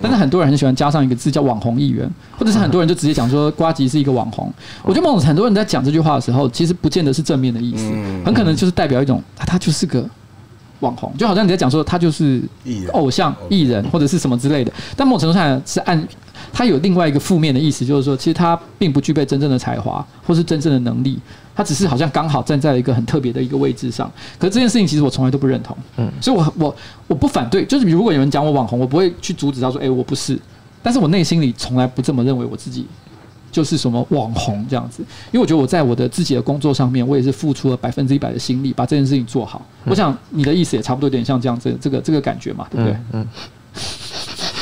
[0.02, 4.52] 但是很多人很喜欢加上一个字叫网红艺人，或者是很多人就直接讲说瓜吉是一个网红。
[4.82, 7.84] 我觉得某种很多人在讲这句话的时候，其实不见得是正面的意思，
[8.24, 10.04] 很可能就是代表一种他就是个。
[10.80, 12.42] 网红就好像你在讲说他就是
[12.92, 16.08] 偶像艺人或者是什么之类的，但某种程度上是按
[16.52, 21.18] 他有另外一个负面的意思，就是说其实他并不具备真正的才华或是真正的能力，
[21.54, 24.10] 他只是好像刚好站在了一个很特别的一个位置上。
[24.38, 26.74] 可是这件事情其实我从来都不认同，嗯，所以我我
[27.06, 30.38] 我不反对，就是如果有人讲我网红，我不会去阻止他说，哎，我不是，
[30.82, 32.86] 但是我内心里从来不这么认为我自己。
[33.50, 39.64] 就是什么网红这样子，因为我觉得我在我的自己的工作上面，我也是付出了百分之一百的心力，把这件事情做好。
[39.84, 42.96] 我想你的意思也差不多，有点像这样子，这个这个感觉嘛，对不对？
[43.12, 43.26] 嗯。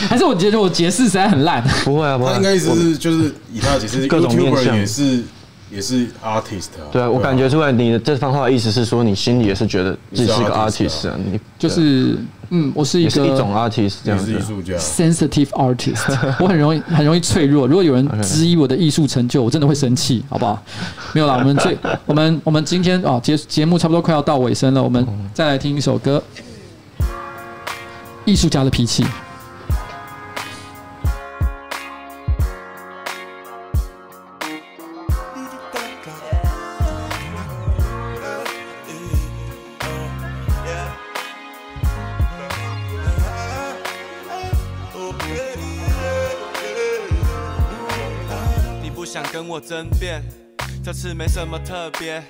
[0.09, 1.63] 还是我觉得我解释实在很烂。
[1.85, 2.31] 不会啊，不会。
[2.31, 5.25] 他应该意思是就是以他的解释，各种面向也是
[5.71, 6.89] 也是 artist 啊。
[6.91, 12.17] 对啊，我感觉出来你的这番话的意思是说，你心里也是觉得自己是个 artist 啊，你就是
[12.51, 17.67] 嗯，我是一个一种 artist，这样子，艺术家，sensitive artist， 我很容易很容易脆弱。
[17.67, 20.63] 如果有人质疑我的艺术成就，我真的会生气，好不好？
[21.13, 26.23] 没有啦，我们最我们我们今天啊节节目差不多快要到尾声了，我们再来听一首歌，
[28.25, 29.05] 《艺术家的脾气》。
[49.69, 50.23] 争辩，
[50.83, 52.23] 这次没什么特别，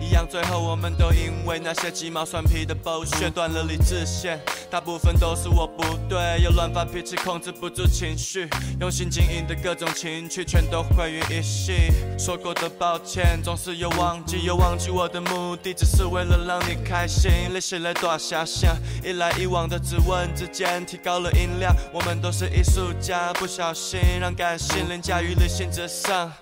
[0.00, 4.40] 一样，最后我们都因为那些鸡毛蒜皮的 bullshit 断了理智线。
[4.68, 8.48] 大部分都是我不对，又乱发脾气，控制不住情绪，
[8.80, 11.92] 用心经营的各种情趣全都毁于一夕。
[12.18, 17.30] 说过的抱歉，总是又忘记，又忘记我的目的，只是为了让你开心。
[17.54, 18.74] 历史来多遐想，
[19.04, 21.72] 一来一往的质问之间，提高了音量。
[21.92, 26.32] 我们都是艺术家，不小心让感性凌驾于理性之上。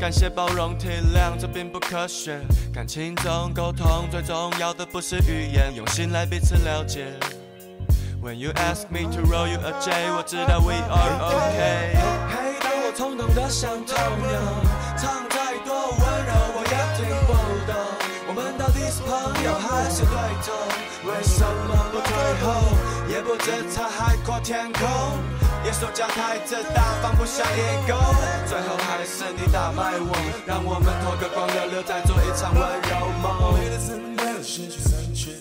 [0.00, 2.40] 感谢包容体谅，这并不科学。
[2.72, 7.12] 感情中沟通最重要的不是语言，用心来彼此了解。
[8.22, 11.92] When you ask me to roll you a J，我知道 we are okay。
[12.32, 14.40] 嘿，当我冲动得像头牛，
[14.96, 17.32] 唱再多温柔我也听不
[17.70, 17.76] 懂。
[18.26, 20.48] 我们到底是朋友还是对头？
[21.10, 22.48] 为什么不退后？
[23.06, 24.88] 也不知他海阔天空。
[25.62, 27.94] 艺术家太自大，放不下野狗
[28.46, 32.96] 最后还是你打败我，让我们脱个光溜溜，再做一场温柔。
[33.22, 33.54] 梦。
[33.60, 35.32] 每次没有失去三缺，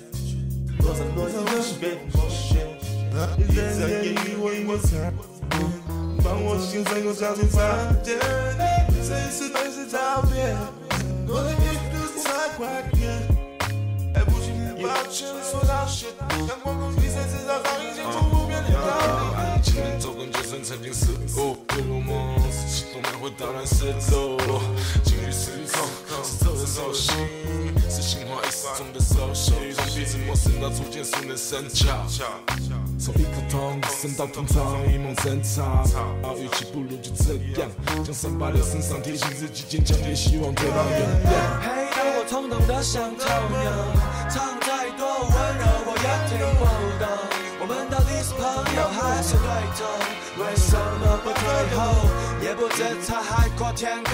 [0.82, 2.68] 多少多少都是被剥削，
[3.38, 5.26] 一再言语为我擦过，
[6.24, 7.58] 帮我心上又找出差
[8.04, 8.20] 点，
[9.08, 10.56] 这一次都是照片，
[11.28, 13.08] 我的一路才快点，
[14.82, 16.08] 抱歉说到谢，
[16.48, 19.62] 阳光空气谁知道早已经不不变的道理。
[19.62, 23.86] 情人走动就算曾经失误，回落梦是启动才会导燃失
[24.48, 24.62] 落，
[25.04, 27.14] 情绪失控是走的手心，
[27.90, 32.06] 是心花一时中的熟悉，从彼此陌生到逐渐熟能生巧，
[32.98, 35.84] 从一颗痛升到通畅，一梦争吵，
[36.38, 37.70] 与其不如就这样，
[38.04, 41.28] 将伤疤留身上，提醒自己坚强点，希望得到原谅。
[41.62, 44.49] 嘿，当我冲动的像头牛，
[46.46, 46.66] 我
[47.00, 47.08] 懂。
[47.62, 48.44] 我们到底是朋
[48.76, 49.86] 友还是对头？
[50.42, 51.44] 为什么不退
[51.76, 51.80] 后？
[52.42, 54.14] 也不知他海阔天空。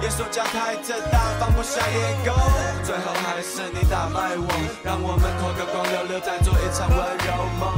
[0.00, 2.34] 艺术家太自大，放不下 ego。
[2.82, 4.48] 最后还是你打败我，
[4.82, 7.28] 让我们脱个光溜溜，再做一场温柔
[7.60, 7.68] 梦。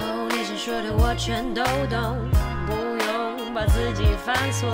[0.00, 2.18] 哦，你想说的我全都懂，
[2.66, 2.72] 不
[3.06, 4.68] 用把自己反锁。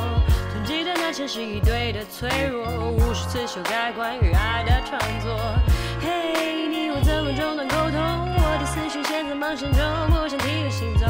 [0.52, 5.36] 总记得那前是一对的脆弱，无数次修改关于爱的创作。
[9.36, 11.06] 梦想中，不想听心动。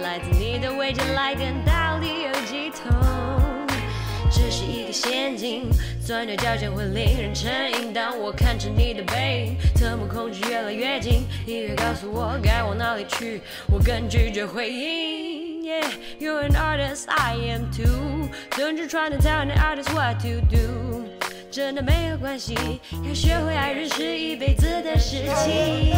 [0.00, 2.96] 来自你的未接来电到底有几通？
[4.30, 5.68] 这是一个陷阱，
[6.04, 7.92] 钻牛角尖会令人成瘾。
[7.92, 15.64] 当我看着你的背影，特么恐惧越来越近，你越告诉我该往哪里去，我更拒绝回应。
[15.66, 18.28] Yeah, you're an artist, I am too.
[18.50, 21.08] Don't you try to tell an artist what to do.
[21.56, 22.54] 真的没有关系，
[23.08, 25.96] 要学会爱人是一辈子的事情。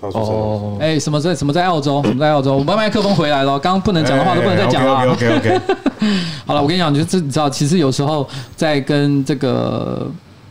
[0.00, 2.02] 哦，哎、欸，什么在什么在澳洲？
[2.06, 2.54] 什么在澳洲？
[2.56, 5.12] 我们麦克风回来了，刚刚不能讲的话都不能再讲了。
[5.12, 5.60] OK OK OK。
[6.46, 10.08] 好了，我跟你讲，就是你知道，其实有时候在跟这个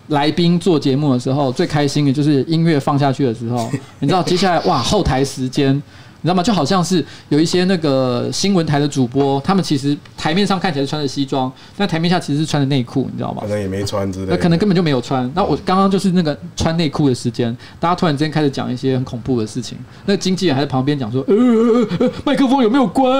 [0.07, 3.69] 来宾做节目的时候，最开心的就是音乐放下去的时候。
[3.99, 5.81] 你知道，接下来哇，后台时间
[6.21, 6.41] 你知道吗？
[6.43, 13.41] 就好像是有一些那个新闻台的主播，他们其实台面上看起来是穿着西装，但台面下其实是穿着内裤，你知道吗？
[13.43, 15.29] 可能也没穿之类的，那可能根本就没有穿。
[15.35, 19.77] 那我刚刚就是那个穿内裤的时间，大家突然之间开始讲一些很恐怖的事情。
[20.05, 21.35] 那个经纪人还在旁边讲说：“呃，
[21.99, 23.11] 呃，麦克风有没有关？”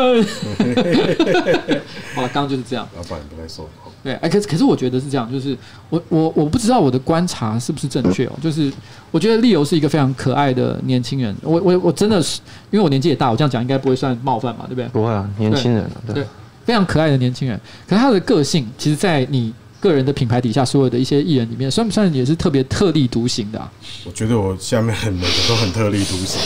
[2.16, 2.88] 好了，刚刚就是这样。
[2.96, 3.70] 老板不太说。
[4.08, 5.58] 对，哎，可是可是我觉得是这样，就是
[5.90, 8.72] 我我我不知道我的观察是不是正确哦，就是
[9.12, 12.40] 我觉得利友是一个非常可爱的年轻人，我我我真的是
[12.72, 14.88] 因为我年纪也大，我这样讲应该不会算冒犯嘛，对不对？
[14.88, 16.26] 不会啊，年轻人啊，对，对，
[16.66, 17.60] 非常可爱的年轻人。
[17.86, 23.70] 可是他的个性，其实，在你个人的品牌底下，所有的一些艺人里面，算不算也是特别特立独行的啊？
[24.06, 26.40] 我觉得我下面每个都很特立独行，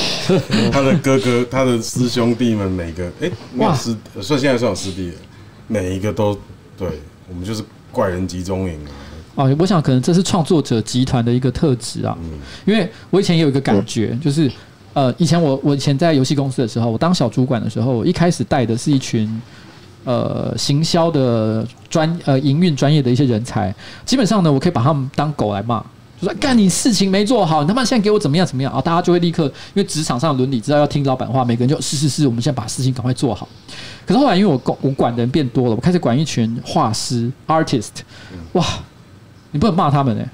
[0.71, 5.15] 他的哥哥、他的师兄弟们每个，哎，哇，师算现在算有师弟了，
[5.67, 6.38] 每一个都
[6.77, 6.89] 对。
[7.31, 8.91] 我们就是怪人集中营啊！
[9.35, 12.17] 哦，我想可能这是创作者集团的一个特质啊。
[12.21, 12.31] 嗯，
[12.65, 14.51] 因为我以前也有一个感觉，就是
[14.93, 19.41] 呃，以前我我以前在游戏公司的时候，我当小主管的时候，我一开始带的是一群
[20.03, 23.73] 呃行销的专呃营运专业的一些人才，
[24.05, 25.81] 基本上呢，我可以把他们当狗来骂。
[26.26, 28.80] 说干你事情没做好，你他妈现在给我怎么样怎么样啊？
[28.81, 33.48] 大家就会立刻，因为职场上的伦理知道要听老板话，每个人就是是是，我们现在把事情赶快做好。
[34.06, 37.89] 可是后来因为我管我管的人变多了，我开始管一群画师 artist，
[38.53, 38.65] 哇，
[39.52, 40.30] 你不能骂他们哎，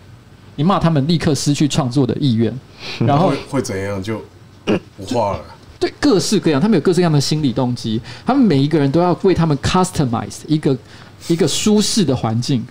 [0.56, 2.54] 你骂他们立刻失去创作的意愿，
[3.00, 4.22] 然后会会怎样就
[4.66, 5.40] 不画了。
[5.80, 10.76] 对，各式各样，他们有各式各样的心理动机，他们每一个人都要为他们 customize 一个
[11.28, 12.66] 一个舒适的环境。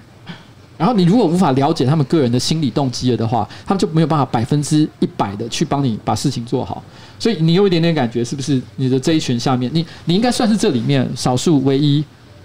[0.78, 6.82] 然后你如果无法了解他们个人的心理动机了的话，他们就没有办法百分之一百的去帮你把事情做好。
[7.19, 12.05] 所以你有一点点感觉，是不是你的这一群下面，你你应该算是这里面少数唯一。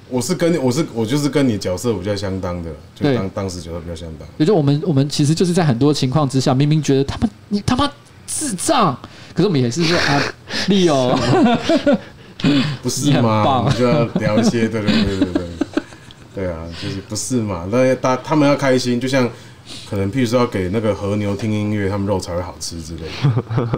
[0.10, 4.28] 我是跟我是我就是跟你角色比较相当的，就当当时角色比较相当。
[4.38, 7.90] 也就我们我们其实就是在很多情况之下，明明觉得他们你他妈
[8.28, 8.98] 智障，
[9.34, 10.22] 可是我们也是说啊，
[10.68, 11.18] 利哦，
[12.82, 13.66] 不是吗？
[13.70, 15.44] 你就要聊一些，对对对对对。
[16.34, 17.68] 对啊，就是不是嘛？
[17.72, 19.30] 那大他们要开心，就像
[19.90, 23.70] 可能，譬如说要给那个和牛听音乐，他们肉才会好吃之类的。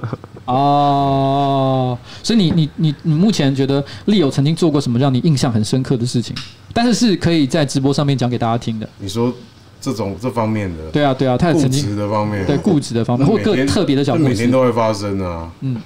[0.45, 6.35] 哦，所以你你你你目前觉得利友曾经做过什么让你印象很深刻的事情？
[6.73, 8.87] 但是是可以在直播上面讲给大家听的。
[8.97, 9.33] 你说
[9.81, 10.83] 这种这方面的？
[10.91, 15.51] 对啊对啊，他曾经的方面，对固执的方面，或个特别的角度，每天都会发生啊。
[15.61, 15.81] 嗯，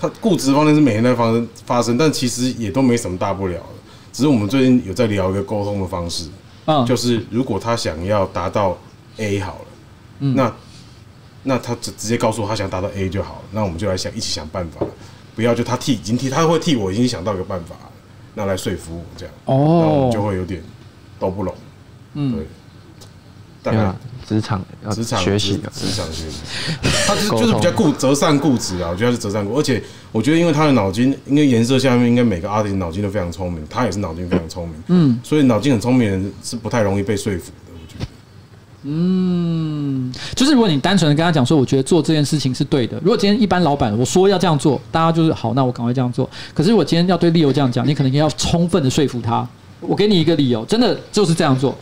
[0.00, 3.64] 他固执方面是每天在发生发生，但其实也都没什么大不了的。
[4.14, 6.30] 只是我们最近有在聊一个沟通的方式，
[6.66, 8.78] 嗯，就是如果他想要达到
[9.16, 9.66] A 好了，
[10.20, 10.54] 嗯，那
[11.42, 14.86] 那他直直接告诉我他想达到 A 就好了，那我们就来想一起想办法，
[15.34, 17.74] 不要就他替已经替他会替我已经想到一个办法，
[18.34, 20.62] 那来说服我这样，哦，那我们就会有点
[21.18, 21.52] 都不拢，
[22.14, 22.46] 嗯，对。
[23.64, 23.94] 大概
[24.28, 26.40] 职场职场学习的职场学习，
[27.06, 29.82] 他就是就是比较固折善固执啊，我觉得他是折善固，而且
[30.12, 38.06] 我觉得因为他的脑筋，因为颜色下面应该每个 artist 脑筋都非常聪明，他也是脑筋非常聪明，嗯，所以脑筋很聪明的人是不太容易被说服的，我觉得。
[38.82, 46.28] 嗯，就是如果你单纯的跟他讲说，我觉得做这件事情是对的，如果今天一般老板我说要这样做，大家就是好，那我赶快这样做。
[46.52, 49.46] 可是我今天要对利友这样讲，你可能也要充分的说服他，
[49.80, 51.74] 我给你一个理由，真的就是这样做。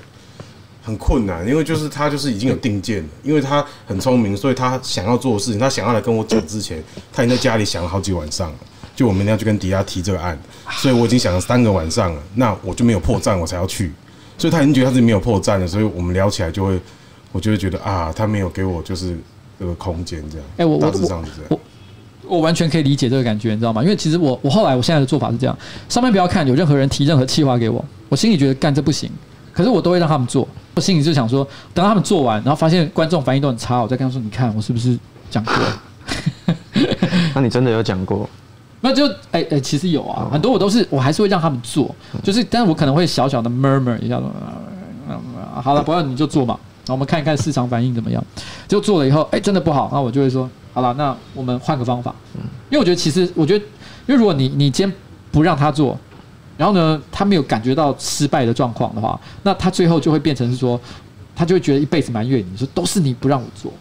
[0.82, 6.82] 很困难，因为就是他就是已经有定见了，因为他很聪明，所以他想要做的事情，他想要来跟我讲之前，
[7.12, 8.56] 他已经在家里想了好几晚上了。
[8.94, 10.38] 就我明天要去跟迪亚提这个案，
[10.72, 12.22] 所以我已经想了三个晚上了。
[12.34, 13.90] 那我就没有破绽，我才要去。
[14.36, 16.78] 所以他已经觉得他自己没有破绽了，所以我们聊起来就会，
[17.30, 19.16] 我就会觉得啊，他没有给我就是
[19.59, 20.46] 这个空间这样。
[20.56, 21.60] 哎，我我我我
[22.26, 23.82] 我完全可以理解这个感觉，你知道吗？
[23.82, 25.56] 因为其实我我后来我现在的做法是这样：
[25.88, 29.10] 上面不要看有任何人提任何企划给我，我心里觉得干这不行，
[29.52, 30.46] 可是我都会让他们做。
[30.74, 34.98] 我心里就想说，等他们做完，然后发现观众反应都很差，我再跟他说：“你看，我是不是
[35.30, 35.54] 讲过？”
[37.34, 38.28] 那你真的有讲过？
[38.80, 44.32] 那就哎哎、欸欸，其实有啊，很多我都是，我还是会让他们做，就是，但是我可能会小小的 murmur 一下说
[45.62, 48.24] ：“好了，不要你就做嘛，然后我们看一看市场反应怎么样。”
[48.66, 52.14] 就做了以后，哎、欸，真的不好，那我就会说：“好了，那我们换个方法。”
[52.70, 53.64] 因为我觉得，其实我觉得，
[54.06, 54.96] 因为如果你你今天
[55.30, 55.98] 不让他做。
[56.56, 60.78] 然后呢，他没有感觉到失败的状况的话，那他最后就会变成是说，
[61.34, 63.72] 他就会觉得一辈子埋怨你说都是你不让我做。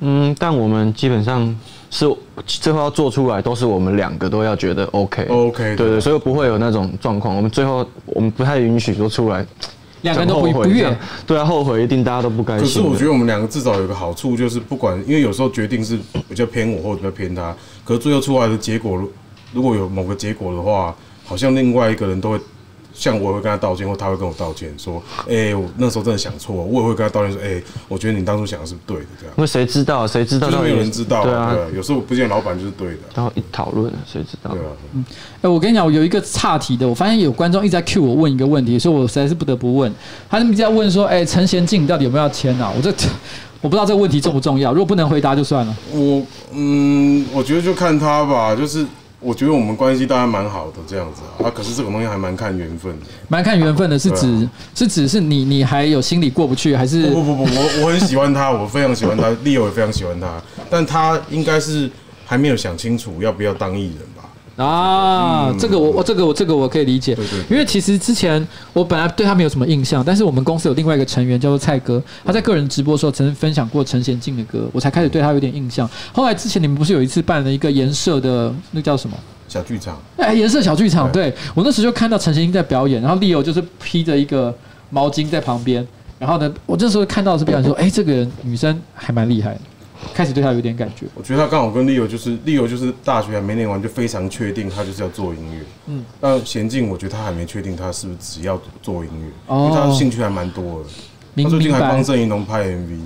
[0.00, 1.56] 嗯，但我们基本上
[1.90, 2.06] 是
[2.44, 5.24] 最后要做出来，都是我们两个都要觉得 OK。
[5.30, 7.34] OK，对对，所以不会有那种状况。
[7.34, 9.46] 我们最后我们不太允许说出来，
[10.02, 10.94] 两个人都不不愿。
[11.26, 12.66] 对啊，后悔一定大家都不甘心。
[12.66, 15.98] 可是我觉得我们两个至少有个好处，就是不管因为有时候决定是
[16.28, 19.02] 比较偏我或者比较偏他，可是最后出来的结果
[19.54, 20.94] 如果有某个结果的话。
[21.26, 22.40] 好像另外一个人都会
[22.94, 29.34] 像我也会跟他道歉，或他会跟我道歉，说， 哎、欸，我那时候真的想错，我也会跟他道歉说，哎、欸，我觉得你当初想的是不对的，这样。
[29.36, 30.06] 那谁知道？
[30.06, 30.50] 谁知道？
[30.50, 32.98] 就是没有人知道，对啊，對啊，有时候不见老板就是对的。
[33.14, 34.50] 然后一讨论，谁知道？
[34.52, 34.70] 对啊。
[34.94, 35.04] 嗯，
[35.42, 39.92] 哎，我跟你讲，我有一个岔题的，我发现有观众一直在 cue 我问一个问题，所以我实在是不得不问。
[40.30, 42.72] 他们一直在问说，哎、欸，陈贤进到底有没有要签啊？
[42.74, 42.90] 我这
[43.60, 45.76] 我不知道这个问题重不重要，如果不能回答就算了。
[45.92, 46.22] 我
[46.52, 48.86] 嗯，我觉得就看他吧，就是。
[49.18, 51.50] 我觉得我们关系当然蛮好的，这样子啊。
[51.50, 61.90] 可是这种东西还蛮看缘分的，蛮看缘分的，是指、啊、是指是你你还有心里过不去，还是不不不，我我很喜欢他，我非常喜欢他， Leo 也非常喜欢他，但他应该是
[62.24, 63.96] 还没有想清楚要不要当艺人。
[64.56, 67.16] 啊，这个我我这个我这个我可以理解，
[67.50, 75.86] 因为其实之前我本来对他没有什么印象，但是我们公司有另外一个成员叫做蔡哥，他在个人直播的时候曾经分享过陈贤进的歌，我才开始对他有点印象。
[76.12, 79.14] 后来之前你们不是有一次办了一个颜色的那叫什么
[79.46, 80.00] 小剧场？
[80.16, 84.54] 哎，颜色小剧场，对，我那时就看到陈贤进在表演，然后 Leo 就是披着一个
[84.88, 85.86] 毛巾在旁边，
[86.18, 89.60] 然后呢，我这时候看到是表演说，哎，这个女生还蛮厉害的。
[90.14, 91.06] 开始对他有点感觉。
[91.14, 95.64] 我觉得他刚好跟 Leo 就是 Leo 就是大学还没念完就非常确定他就是要做音乐。
[95.86, 96.04] 嗯。
[96.20, 100.88] 那贤静我觉得他还没确定他是不是只要做音乐，哦、因为他兴趣还蛮多的。
[101.42, 102.98] 他最近还帮郑宜农拍 MV。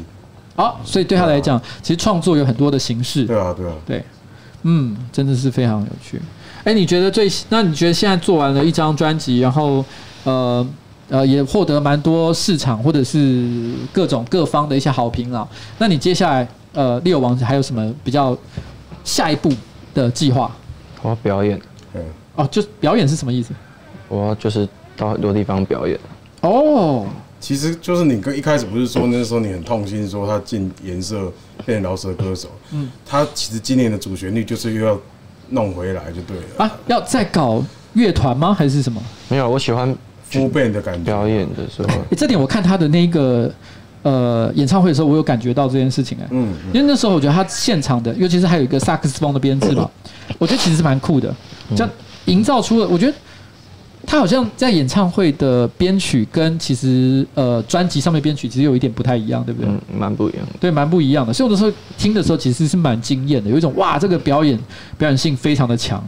[0.57, 3.25] 好，所以对他来讲，其实创作有很多的形式。
[3.25, 3.73] 对啊，对啊。
[3.87, 4.05] 对。
[4.63, 6.21] 嗯，真的是非常有趣。
[6.65, 7.27] 哎，你觉得最？
[7.49, 9.83] 那你觉得现在做完了一张专辑，然后
[10.25, 10.67] 呃
[11.09, 15.49] 呃也获得蛮多市场或者是各种各方的一些好评了。
[15.79, 16.47] 那你接下来？
[16.73, 18.37] 呃，Leo 王子还有什么比较
[19.03, 19.53] 下一步
[19.93, 20.55] 的计划？
[21.03, 21.61] 我要表演。
[21.95, 22.03] 嗯。
[22.37, 23.53] 哦，就表演是什么意思？
[24.09, 25.99] 我要就是到很多地方表演。
[26.43, 27.07] 哦。
[27.41, 31.33] 其实就是你跟一开始不是说那时候你很痛心，说他进颜色
[31.65, 32.49] 变成饶舌歌手。
[32.73, 32.89] 嗯。
[33.05, 34.97] 他其实今年的主旋律就是又要
[35.49, 36.43] 弄回来就对了。
[36.59, 37.65] 啊，要再搞
[37.95, 38.55] 乐团吗？
[38.55, 39.03] 还是什么？
[39.29, 39.89] 没有，我喜欢
[40.31, 41.11] full band 的感觉。
[41.11, 41.89] 表演的时候。
[41.89, 43.53] 哎，这点我看他的那个。
[44.03, 49.89] 呃，演唱会的时候，我有感觉到这件事情哎、欸，嗯，因为那时候我觉得他现场的，尤其是还有一个萨克斯风的编制嘛，
[50.39, 51.35] 我觉得其实是蛮酷的，
[51.77, 51.91] 这样
[52.25, 53.13] 营造出了，我觉得
[54.07, 59.71] 他好像在演唱会的编曲跟其实呃专辑上面编曲其实有一点不太一样，对不对？
[59.71, 61.33] 嗯，蛮不一样，对，蛮不一样的。
[61.33, 64.59] 所以我的时候听的时候其实是蛮惊艳的，有一种哇，这个表演
[64.97, 66.03] 表演性非常的强，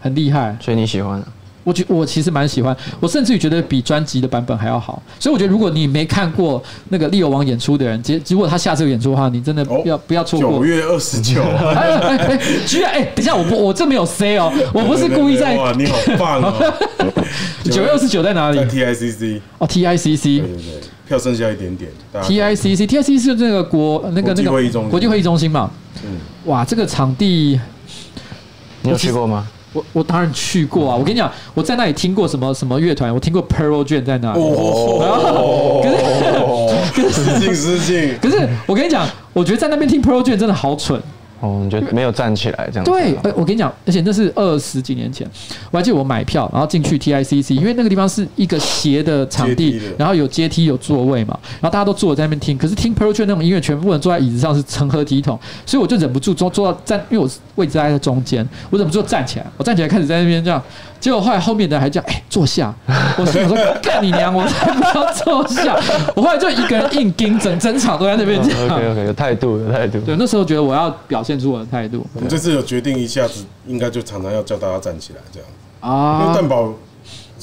[0.00, 0.54] 很厉害。
[0.60, 1.28] 所以你喜欢、啊？
[1.64, 10.50] 我觉我其实蛮喜欢，我甚至于觉得比专辑的版本还要好，所以我觉得如果你没看过那个 Leo 王演出的人，结如果他下次有演出的话，你真的不要不要错过。
[10.58, 11.42] 九月二十九，
[11.74, 15.56] 哎哎哎，居然哎，等一下我不我这没有 say 哦，我不是故意在。
[15.56, 16.74] 哇，你好棒哦！
[17.70, 18.58] 九月二十九在哪里？
[18.58, 20.22] 在 TICC 哦，TICC。
[20.22, 21.90] 对对对，票剩下一点点。
[22.12, 25.70] TICC，TICC 是那个国那个那个国际会议中心国际会议中心嘛？
[26.04, 26.18] 嗯。
[26.46, 27.60] 哇，这个场地，
[28.82, 29.46] 你有去过吗？
[29.72, 30.96] 我我当然去过啊！
[30.96, 34.40] 我跟你讲，我在那里听过什么什么乐团，我听过 Pearl Jam 在那里。
[34.40, 35.80] 哦，
[36.94, 38.18] 可是可是失敬失敬。
[38.20, 41.00] 可是我跟你讲，我觉得在那边听 Pearl Jam 真的好蠢。
[41.42, 42.90] 哦，你觉得没有站起来这样子？
[42.92, 45.28] 对，我跟你讲，而且那是二十几年前，
[45.72, 52.56] 我还记得我买票，然后进去 TICC，因为那个地方是一个斜的场地，然后有阶梯有座位嘛，然后大家都坐在那边听。
[52.56, 55.36] 可是听 Pearl Jam 那种音乐，全部人坐在椅子上是成何体统？
[55.66, 60.62] 所以我就忍不住坐坐到站，因为我位置在在中间，我忍不住站起来，我站起来开始在那边这样。
[61.02, 62.72] 结果后来后面的人还叫哎、欸、坐下，
[63.18, 65.76] 我心想说 干你娘，我才不要坐下。
[66.14, 68.64] 我后来就一个人硬盯，整整场都在那边这样。
[68.66, 69.98] OK OK，有态度有态度。
[70.02, 72.06] 对，那时候觉得我要表现出我的态度。
[72.14, 75.48] 我们这次有决定一下子，应该就常常要叫大家站起来这样。
[75.80, 76.72] 啊，因为蛋堡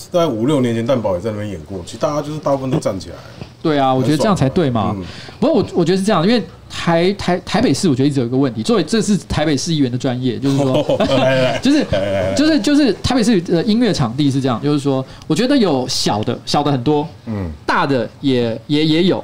[0.10, 3.16] 在五六年前蛋堡也在那边演过，其实大家就是大部分都站起来。
[3.62, 4.96] 对啊，我觉得这样才对嘛。
[5.38, 8.62] 不过我我觉得是这样，因为台台台北市，我觉得一直有一个问题。
[8.62, 10.84] 作为这是台北市议员的专业，就是说，
[11.62, 11.86] 就是
[12.36, 19.24] 就是就是台北市的音乐场地是这样，就是说，我觉得有小的小的很多，嗯，大的也也也有，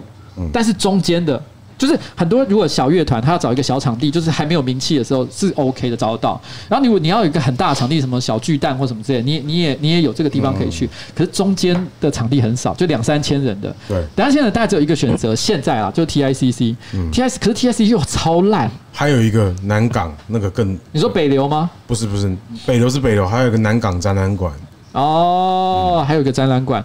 [0.52, 1.42] 但是中间的。
[1.78, 6.40] 就是很多如果小乐团他要找一个小场地，就是还没有名气的时候是 OK 的，找得到。
[6.70, 10.90] 然后你如果你要有一个很大的场地，什么小巨蛋或什么之类，你你也你也有这个地方可以去。
[11.16, 13.76] 可是中间的场地很少，就两三千人的。
[13.88, 14.04] 对。
[14.16, 16.76] 但是现在大家只有一个选择， 现在啊，就 TICC。
[16.94, 17.12] 嗯。
[17.12, 18.70] TIC 可是 TICC 又超烂。
[18.92, 20.78] 还有一个南港那个更。
[20.92, 21.70] 你说北流吗？
[21.86, 22.34] 不是不是，
[22.66, 24.54] 北流是北流，还有一个南港展览馆。
[24.94, 26.84] 哦，还有一个展览馆。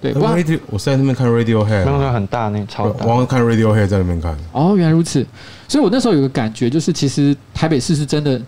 [0.00, 3.04] 对，Radio，我是在那边看 Radiohead，那个很大，那超大。
[3.04, 4.34] 我看 Radiohead 在那边看。
[4.52, 5.26] 哦，原来如此。
[5.68, 8.40] 所以我那时候有个感觉，就是其实台北市是真的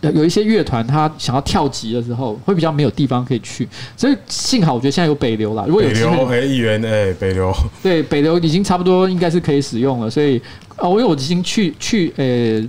[0.00, 3.66] 有一些乐团，他想要跳级的时候，会比较没有地方可以去。
[3.96, 5.64] 所以幸好我觉得现在有北流了。
[5.66, 7.52] 如果有机会，哎，议员哎，北流。
[7.82, 10.10] 对，北流已经差不多应该是可以使用了。
[10.10, 10.42] 所以
[10.78, 12.68] 哦，因为我已经去去呃。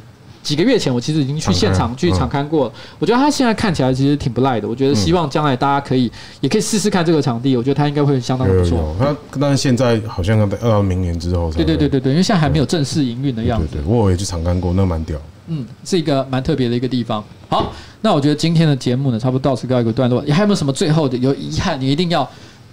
[0.50, 2.74] 几个月前，我其实已经去现场去场勘过了。
[2.98, 4.68] 我觉得他现在看起来其实挺不赖的。
[4.68, 6.12] 我觉得希望将来大家可以
[6.42, 7.56] 也可以试试看这个场地。
[7.56, 8.96] 我觉得他应该会相当不错。
[9.00, 11.54] 那但是现在好像要到明年之后。
[11.54, 13.68] 对对对对对，因为现在还没有正式营运的样子。
[13.72, 15.20] 对对，我也去场勘过，那蛮屌。
[15.50, 17.24] 嗯，是一个蛮特别的一个地方。
[17.48, 17.72] 好，
[18.02, 20.24] 那我觉得今天的节目呢，差不多到此告一个段落。
[20.26, 21.80] 你还有没有什么最后的有遗憾？
[21.80, 22.28] 你一定要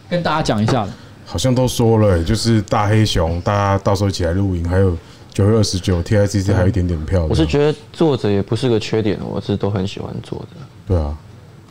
[0.08, 0.92] 跟大家讲一下的。
[1.26, 4.66] 好像都说了，就是大黑熊，大家到时候一起来露营。
[4.66, 4.96] 还有
[5.36, 7.26] 九月二十九，TICC 还有一点点票。
[7.28, 10.46] 我是觉得坐着也不是个缺点，我是都很喜欢坐着。
[10.88, 11.14] 对啊。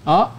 [0.03, 0.29] 啊，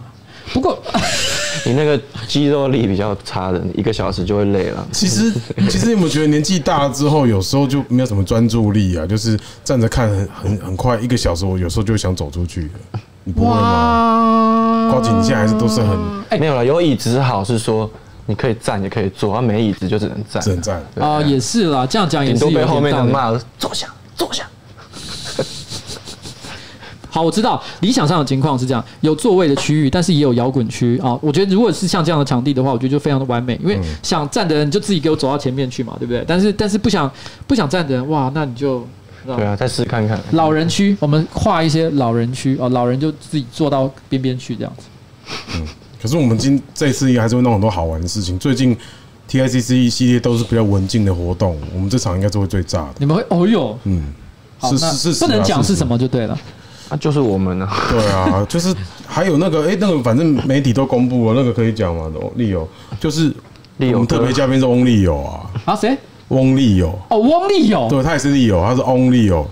[0.53, 0.81] 不过
[1.67, 4.87] 你那个肌肉力比较差的，一个小时就会累了。
[4.93, 5.29] 其实，
[5.69, 9.05] 其实你有没有觉得年纪大了之后，有时候就没有什么专注力啊？
[9.05, 12.71] 就是站着看很很很快，一个小时，我有时候就想走出去。
[13.25, 14.89] 你不会吗？
[14.95, 16.65] 呱吉，你现在还是都是很没有了。
[16.65, 17.91] 有椅子好是说。
[18.27, 20.43] 你可以站也可以坐，啊没椅子就只能站。
[20.43, 24.45] 只能站啊，也是啦，这样讲也是被后面的骂，坐下，坐下。
[27.09, 31.17] 好，我知道理想上的情况是这样，有座位的区域，但是也有摇滚区啊。
[31.21, 33.57] 我觉得如果是像这样的场地的话，我觉得就非常的完美。
[33.63, 36.23] 因为想站的人就自己给我走到前面去嘛，对不对？
[36.27, 37.09] 但是但是不想
[37.47, 38.85] 不想站的人，哇，那你就
[39.25, 40.19] 对啊，再试看看。
[40.33, 44.83] 老人区，我们画一些老人区啊，老人就自己坐到边边去这样子。
[45.55, 45.65] 嗯。
[46.01, 48.37] 可是我们今这次应该还是会弄很多好玩的事情。
[48.37, 48.75] 最近
[49.29, 52.95] TICC 系列都是比较文静的活动，我们这场应该是会最炸的。
[52.99, 54.13] 你们会哦哟，嗯，
[54.61, 56.37] 是是是，不能讲是什么就对了。
[56.89, 57.67] 那就是我们呢。
[57.89, 58.73] 对啊， 就是
[59.05, 62.09] 还有那个哎、欸，那个反正媒体都公布了，那个可以讲吗？
[62.35, 62.65] 利友
[62.99, 63.33] 就是
[63.77, 65.51] 利友，我们特别嘉宾是翁利友啊。
[65.65, 65.97] 啊谁？
[66.29, 66.97] 翁利友。
[67.09, 67.87] 哦，翁利友。
[67.89, 69.45] 对，他也是利友，他是翁利友。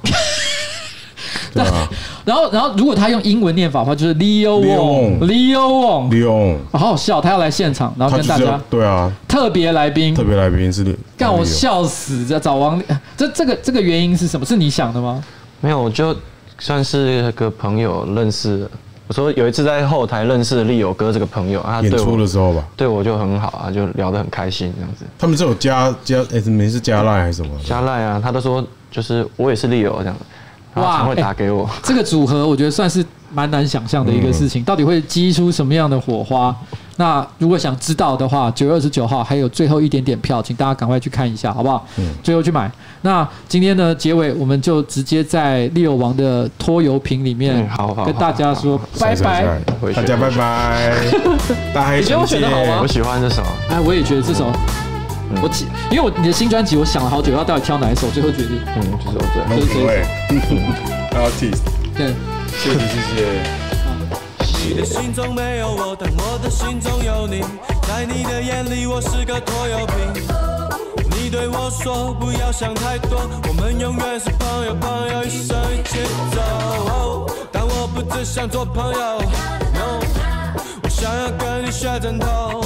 [1.53, 1.89] 对啊。
[2.25, 7.21] 然后，然后，如果他用英文念法的话，就是 Leo Wong，Leo Wong，Leo，好好笑。
[7.21, 12.25] 他要来现场，然后跟大家，对啊，特别来宾，特别来宾是干我笑死！
[12.25, 12.81] 这找王，
[13.15, 14.45] 这这个这个原因是什么？
[14.45, 15.23] 是你想的吗？
[15.61, 16.15] 没有，我就
[16.57, 18.67] 算是个朋友认识。
[19.07, 25.05] 我说有一次在后台认识 Leo 哥这个朋友啊，演出的时候吧，对我就很好啊，就聊得很开心这样子。
[25.19, 27.51] 他们是有加加哎，没是加赖还是什么？
[27.63, 30.15] 加赖啊，他都说就是我也是 Leo 这样。
[30.75, 33.03] 哇，会打给我，这个组合我觉得算是
[33.33, 36.55] 蛮难想象的一个事情，到底会激出什么样的火花？
[36.97, 41.85] 那如果想知道的话，九月二十九号还有最后一点点票，请大家赶快去看一下，好不好？
[41.97, 42.71] 嗯，最后去买。
[43.01, 49.45] 那今天呢结尾，我们就直接在利友王的拖油瓶里面，好好跟大家说拜拜，
[49.93, 50.93] 大家拜拜。
[51.73, 52.79] 大黑熊，你觉得我选的好吗？
[52.81, 54.49] 我喜欢这首，哎，我也觉得这首。
[55.41, 55.49] 我
[55.91, 59.85] 因为我你的新专辑，我想了好久，要到底挑哪一首，最后决定，嗯，就是我这，就是这首
[61.15, 61.61] ，Artist，
[61.95, 62.13] 对，
[62.57, 63.15] 谢谢谢谢。
[64.67, 67.41] 你的心中没有我，但我的心中有你，
[67.87, 69.95] 在你的眼里我是个拖油瓶。
[71.11, 75.99] 你对我说不要想太多，我们永远是朋友，朋友一生一起
[76.33, 77.27] 走。
[77.51, 79.21] 但我不只想做朋友
[79.73, 79.99] ，no，
[80.83, 82.63] 我想要跟你学枕头。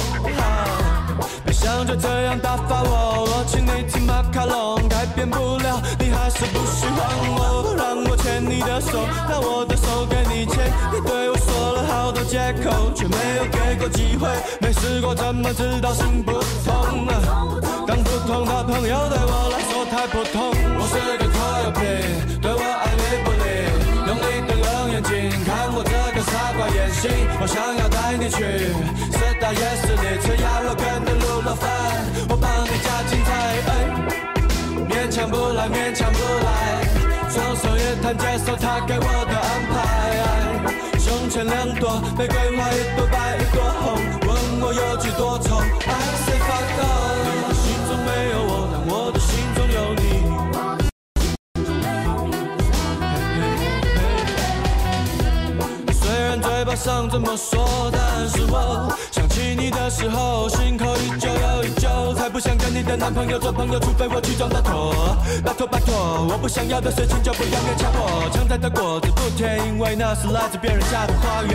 [1.84, 7.74] 就这样打发我，我请你吃马卡龙，改变不了，你还是不喜欢我。
[7.76, 10.70] 让我牵你的手，拿我的手给你牵。
[10.92, 14.28] 你对我说了好多借口，却没有给过机会。
[14.60, 16.32] 没试过怎么知道心不
[16.64, 17.14] 痛啊？
[17.86, 20.52] 当普通的朋友对我来说太普通。
[20.78, 21.34] 我是个拖
[21.64, 21.82] 油瓶，
[22.40, 23.44] 对我爱理不理，
[24.06, 27.08] 用你的冷眼睛看我这个傻瓜演戏。
[27.40, 28.68] 我想要带你去
[29.16, 31.09] 四大夜市里吃羊肉跟，
[32.82, 33.28] 加精彩。
[33.68, 33.70] 哎，
[34.88, 36.48] 勉强不来，勉强不来，
[37.30, 39.74] 双手一摊接受他给我的安排。
[40.20, 40.26] 哎
[40.98, 43.94] 胸前两朵玫瑰花，一朵白一朵红，
[44.28, 44.28] 问
[44.60, 45.56] 我有几多愁。
[45.56, 45.92] I
[46.24, 50.00] say fuck off，你的心中没有我，但我的心中有你。
[55.92, 58.94] 虽然嘴巴上这么说，但是我。
[59.10, 61.29] 想起你的时候，心口依旧，
[62.40, 64.94] 不想跟你的男朋友做朋友，除非我去撞大头。
[65.44, 68.30] 拜托拜托，我不想要的事情就不要勉强我。
[68.32, 71.52] 强摘的果子不甜，因为那是来自别人家的花园。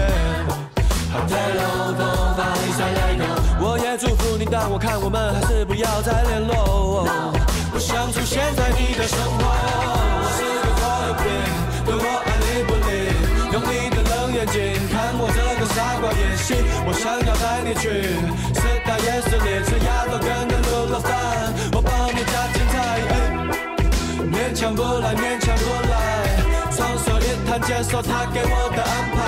[1.10, 2.06] Hello，头
[2.38, 3.26] 发一下泪沟，
[3.66, 7.10] 我也祝福你，但我看我们还是不要再联络。
[7.74, 11.26] 不想出现在你的生活，我是个拖油瓶，
[11.82, 13.10] 对我爱理不理，
[13.58, 14.62] 用你的冷眼睛
[14.94, 16.62] 看我这个傻瓜演戏。
[16.86, 18.22] 我想要带你去
[18.54, 20.46] 四大夜市里吃鸭肉跟
[24.56, 29.20] 强不来，勉强不来，双手一摊接受他给我的安排，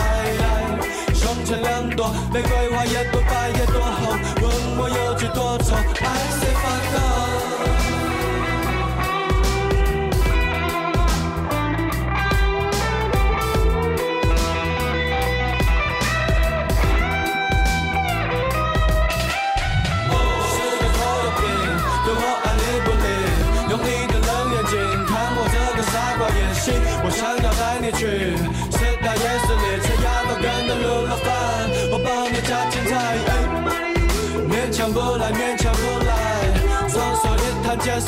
[1.13, 7.36] 胸前两朵玫瑰花，一朵白一朵红，问我有几多愁，I say fuck off。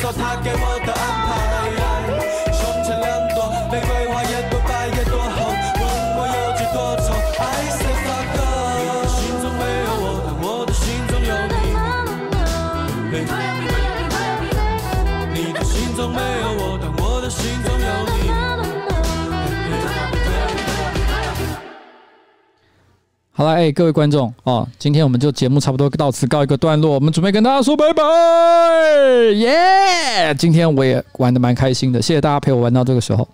[0.00, 0.99] 接受他给我
[23.40, 28.02] 好了，哎，各位观众哦，今天我们就节目差不多到此告一个段落，我们准备跟大家说拜拜，
[29.32, 30.34] 耶！
[30.36, 33.26] 今天我也玩的蛮开心的，谢谢大家陪我玩到这个时候。